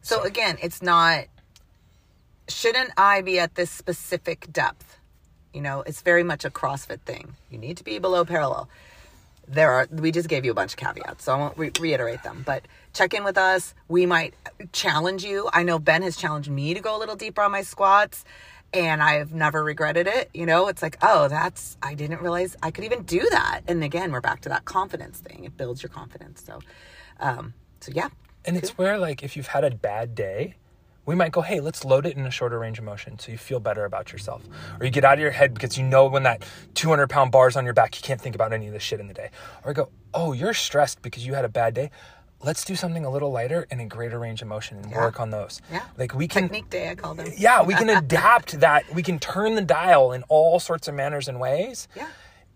[0.00, 1.24] So again, it's not
[2.48, 4.98] shouldn't I be at this specific depth?
[5.52, 7.36] You know, it's very much a CrossFit thing.
[7.50, 8.68] You need to be below parallel.
[9.48, 12.22] There are we just gave you a bunch of caveats, so I won't re- reiterate
[12.22, 12.42] them.
[12.46, 13.74] But check in with us.
[13.88, 14.34] We might
[14.72, 15.50] challenge you.
[15.52, 18.24] I know Ben has challenged me to go a little deeper on my squats,
[18.72, 20.30] and I've never regretted it.
[20.32, 23.62] You know, it's like, oh, that's I didn't realize I could even do that.
[23.66, 25.44] And again, we're back to that confidence thing.
[25.44, 26.42] It builds your confidence.
[26.46, 26.60] So,
[27.20, 28.08] um, so yeah,
[28.44, 30.54] And it's where, like, if you've had a bad day,
[31.04, 33.38] we might go, hey, let's load it in a shorter range of motion so you
[33.38, 34.42] feel better about yourself.
[34.78, 36.44] Or you get out of your head because you know when that
[36.74, 39.08] 200 pound bar's on your back, you can't think about any of this shit in
[39.08, 39.30] the day.
[39.64, 41.90] Or go, oh, you're stressed because you had a bad day.
[42.44, 45.30] Let's do something a little lighter and a greater range of motion and work on
[45.30, 45.60] those.
[45.70, 45.84] Yeah.
[45.96, 46.44] Like, we can.
[46.44, 47.28] technique day I call them.
[47.36, 48.92] Yeah, we can adapt that.
[48.92, 51.86] We can turn the dial in all sorts of manners and ways.
[51.94, 52.08] Yeah.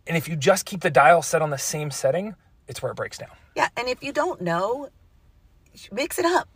[0.08, 2.34] And if you just keep the dial set on the same setting,
[2.68, 3.30] it's where it breaks down.
[3.54, 4.88] Yeah, and if you don't know,
[5.92, 6.48] mix it up.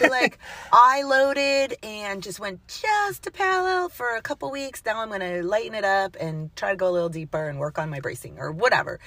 [0.00, 0.38] Like,
[0.72, 4.82] I loaded and just went just to parallel for a couple weeks.
[4.84, 7.58] Now I'm going to lighten it up and try to go a little deeper and
[7.58, 8.98] work on my bracing or whatever.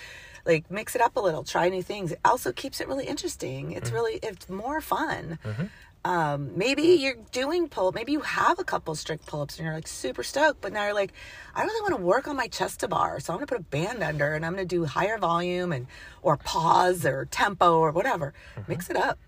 [0.45, 2.11] Like mix it up a little, try new things.
[2.11, 3.71] It also keeps it really interesting.
[3.71, 3.95] It's mm-hmm.
[3.95, 5.37] really it's more fun.
[5.43, 5.65] Mm-hmm.
[6.05, 7.91] Um, maybe you're doing pull.
[7.91, 10.93] Maybe you have a couple strict pull-ups and you're like super stoked, but now you're
[10.93, 11.11] like,
[11.53, 13.63] I really want to work on my chest to bar, so I'm gonna put a
[13.63, 15.87] band under and I'm gonna do higher volume and
[16.21, 18.33] or pause or tempo or whatever.
[18.55, 18.71] Mm-hmm.
[18.71, 19.19] Mix it up.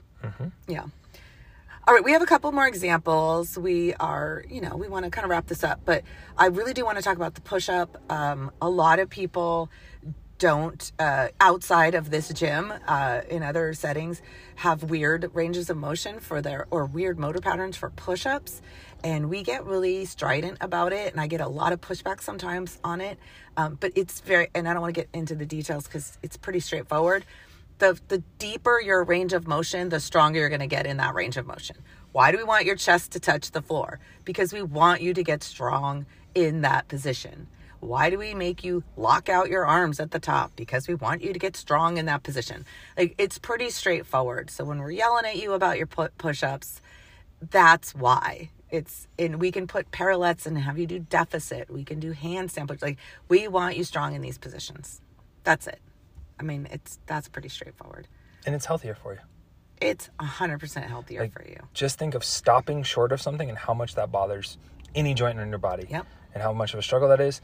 [0.67, 0.85] Yeah.
[1.87, 3.57] All right, we have a couple more examples.
[3.57, 6.03] We are, you know, we want to kind of wrap this up, but
[6.37, 7.97] I really do want to talk about the push up.
[8.11, 9.67] Um, a lot of people
[10.37, 14.21] don't, uh, outside of this gym, uh, in other settings,
[14.57, 18.61] have weird ranges of motion for their, or weird motor patterns for push ups.
[19.03, 22.77] And we get really strident about it, and I get a lot of pushback sometimes
[22.83, 23.17] on it.
[23.57, 26.37] Um, but it's very, and I don't want to get into the details because it's
[26.37, 27.25] pretty straightforward
[27.81, 31.13] the the deeper your range of motion, the stronger you're going to get in that
[31.13, 31.75] range of motion.
[32.13, 33.99] Why do we want your chest to touch the floor?
[34.23, 36.05] Because we want you to get strong
[36.35, 37.47] in that position.
[37.79, 40.55] Why do we make you lock out your arms at the top?
[40.55, 42.65] Because we want you to get strong in that position.
[42.95, 44.51] Like it's pretty straightforward.
[44.51, 46.81] So when we're yelling at you about your push-ups,
[47.49, 48.51] that's why.
[48.69, 51.71] It's and we can put parallettes and have you do deficit.
[51.71, 52.81] We can do handstand push.
[52.81, 55.01] Like we want you strong in these positions.
[55.43, 55.79] That's it.
[56.41, 58.07] I mean, it's that's pretty straightforward.
[58.45, 59.19] And it's healthier for you.
[59.79, 61.57] It's 100% healthier for you.
[61.73, 64.57] just think of stopping short of something and how much that bothers
[64.95, 66.05] any joint in your body Yep.
[66.33, 67.41] and how much of a struggle that is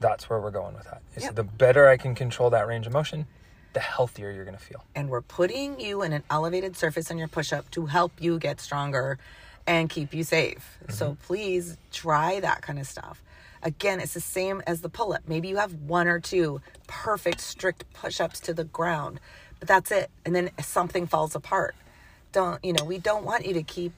[0.00, 1.34] that's where we're going with that is Yep.
[1.36, 3.26] the better i can control that range of motion
[3.72, 7.16] the healthier you're going to feel And we're putting you in an elevated surface on
[7.18, 9.18] your push up to help you get stronger
[9.66, 10.78] and keep you safe.
[10.88, 11.22] So mm-hmm.
[11.26, 13.22] please try that kind of stuff.
[13.62, 15.22] Again, it's the same as the pull up.
[15.26, 19.20] Maybe you have one or two perfect, strict push ups to the ground,
[19.58, 20.10] but that's it.
[20.24, 21.74] And then something falls apart.
[22.32, 23.92] Don't, you know, we don't want you to keep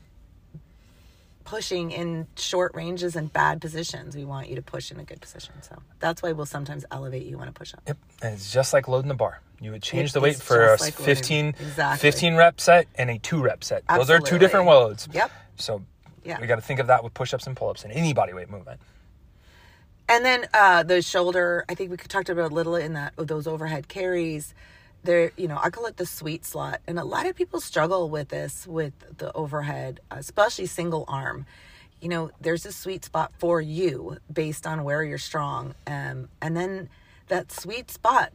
[1.45, 4.15] pushing in short ranges and bad positions.
[4.17, 5.55] We want you to push in a good position.
[5.63, 7.83] So that's why we'll sometimes elevate you on a push up.
[7.87, 10.75] yep and it's just like loading the bar you would change It the weight for
[10.75, 11.99] a like 15 Exactly.
[12.11, 15.31] 15 rep set and a 2 rep set those are two different loads Yep.
[15.57, 15.83] so
[16.25, 16.41] Yeah.
[16.41, 18.81] we got to think of that with push-ups and pull-ups and any body weight movement
[20.11, 23.47] And then uh, the shoulder, I think we talked about a little in that those
[23.47, 24.55] overhead carries.
[25.05, 28.11] There, you know, I call it the sweet slot, and a lot of people struggle
[28.11, 31.47] with this with the overhead, especially single arm.
[32.01, 36.57] You know, there's a sweet spot for you based on where you're strong, um, and
[36.57, 36.89] then
[37.29, 38.33] that sweet spot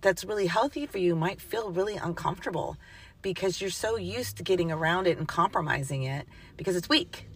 [0.00, 2.78] that's really healthy for you might feel really uncomfortable
[3.20, 6.26] because you're so used to getting around it and compromising it
[6.56, 7.26] because it's weak.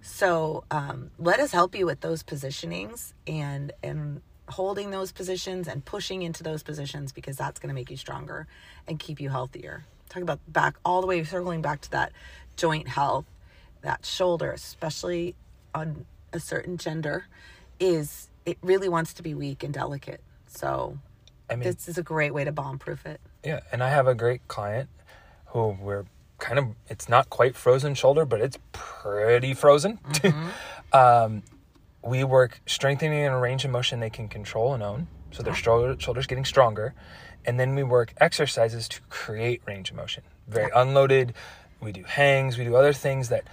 [0.00, 5.84] So um, let us help you with those positionings and and holding those positions and
[5.84, 8.46] pushing into those positions because that's going to make you stronger
[8.86, 9.84] and keep you healthier.
[10.08, 12.12] Talk about back all the way circling back to that
[12.56, 13.24] joint health,
[13.82, 15.34] that shoulder, especially
[15.74, 17.26] on a certain gender,
[17.80, 20.20] is it really wants to be weak and delicate.
[20.46, 20.98] So
[21.50, 23.20] i mean this is a great way to bomb proof it.
[23.44, 24.88] Yeah, and I have a great client
[25.46, 26.04] who we're
[26.38, 29.98] kind of it's not quite frozen shoulder, but it's pretty frozen.
[30.92, 31.42] um,
[32.02, 35.54] we work strengthening and a range of motion they can control and own, so their
[35.54, 36.94] shoulder, shoulders getting stronger,
[37.44, 40.22] and then we work exercises to create range of motion.
[40.46, 41.34] very unloaded.
[41.80, 43.44] We do hangs, we do other things that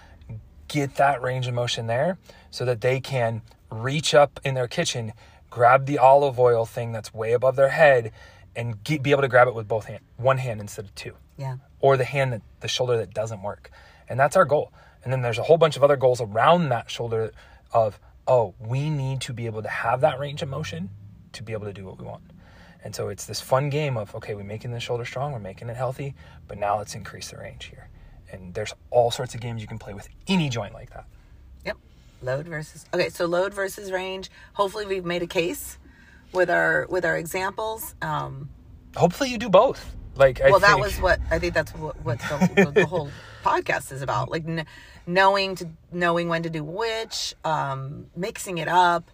[0.67, 2.17] get that range of motion there
[2.51, 5.13] so that they can reach up in their kitchen,
[5.49, 8.11] grab the olive oil thing that's way above their head,
[8.55, 11.13] and get, be able to grab it with both hand, one hand instead of two,
[11.37, 11.57] Yeah.
[11.83, 13.69] Or the hand that the shoulder that doesn't work,
[14.07, 14.71] and that's our goal.
[15.03, 17.33] And then there's a whole bunch of other goals around that shoulder
[17.73, 20.89] of oh, we need to be able to have that range of motion
[21.33, 22.23] to be able to do what we want.
[22.85, 25.67] And so it's this fun game of okay, we're making the shoulder strong, we're making
[25.67, 26.15] it healthy,
[26.47, 27.89] but now let's increase the range here.
[28.31, 31.05] And there's all sorts of games you can play with any joint like that.
[31.65, 31.77] Yep.
[32.21, 34.31] Load versus okay, so load versus range.
[34.53, 35.77] Hopefully we've made a case
[36.31, 37.93] with our with our examples.
[38.01, 38.49] Um
[38.95, 39.93] Hopefully you do both.
[40.15, 43.09] Like I well that was what I think that's what, what the, the whole
[43.43, 44.29] podcast is about.
[44.29, 44.65] Like kn-
[45.07, 49.09] knowing to knowing when to do which, um mixing it up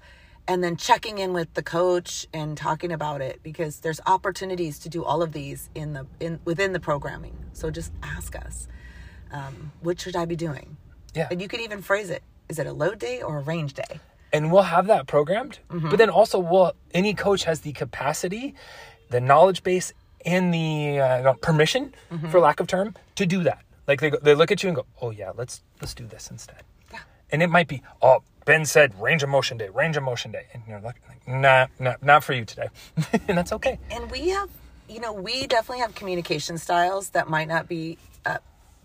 [0.48, 4.90] and then checking in with the coach and talking about it because there's opportunities to
[4.90, 7.36] do all of these in the in within the programming.
[7.54, 8.68] So just ask us.
[9.32, 10.76] Um, what should I be doing?
[11.16, 11.28] yeah.
[11.32, 12.24] And you could even phrase it.
[12.50, 14.00] Is it a load day or a range day?
[14.32, 15.90] and we'll have that programmed Mm-hmm.
[15.90, 18.54] but then also we'll any coach has the capacity
[19.10, 19.92] the knowledge base
[20.26, 22.30] and the uh, permission Mm-hmm.
[22.30, 23.62] for lack of term to do that.
[23.88, 26.30] Like they, go- they look at you and go oh yeah let's let's do this
[26.32, 26.64] instead.
[26.92, 27.00] Yeah.
[27.32, 30.46] and it might be oh ben said range of motion day range of motion day.
[30.54, 30.96] And you're like
[31.28, 32.70] nah, nah not for you today.
[33.28, 33.80] And that's okay.
[33.92, 34.50] And we have
[34.88, 38.38] you know we definitely have communication styles that might not be uh,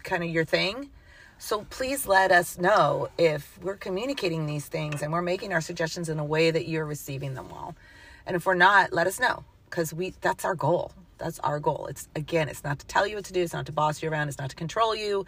[0.02, 0.90] kind of your thing.
[1.38, 6.08] So please let us know if we're communicating these things and we're making our suggestions
[6.08, 7.74] in a way that you're receiving them well.
[8.26, 11.86] And if we're not let us know because we that's our goal that's our goal
[11.90, 14.08] it's again it's not to tell you what to do it's not to boss you
[14.08, 15.26] around it's not to control you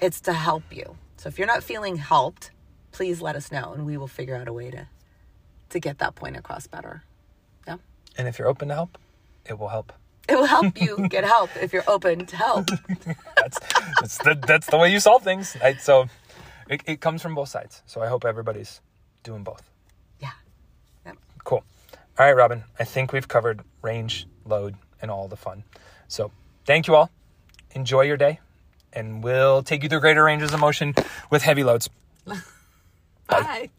[0.00, 2.52] it's to help you so if you're not feeling helped
[2.90, 4.86] please let us know and we will figure out a way to
[5.68, 7.02] to get that point across better
[7.66, 7.76] yeah
[8.16, 8.96] and if you're open to help
[9.44, 9.92] it will help
[10.26, 12.66] it will help you get help if you're open to help.
[13.36, 13.58] that's
[14.00, 15.82] that's the, that's the way you solve things right?
[15.82, 16.06] so
[16.70, 18.80] it, it comes from both sides so i hope everybody's
[19.22, 19.68] doing both
[20.18, 20.30] Yeah.
[21.04, 21.16] Yep.
[21.44, 21.62] Cool.
[22.18, 22.64] All right, Robyn.
[22.78, 25.64] I think we've covered range, load, and all the fun.
[26.08, 26.30] So
[26.66, 27.10] thank you all.
[27.72, 28.40] Enjoy your day,
[28.92, 30.94] and we'll take you through greater ranges of motion
[31.30, 31.88] with heavy loads.
[33.26, 33.70] Bye.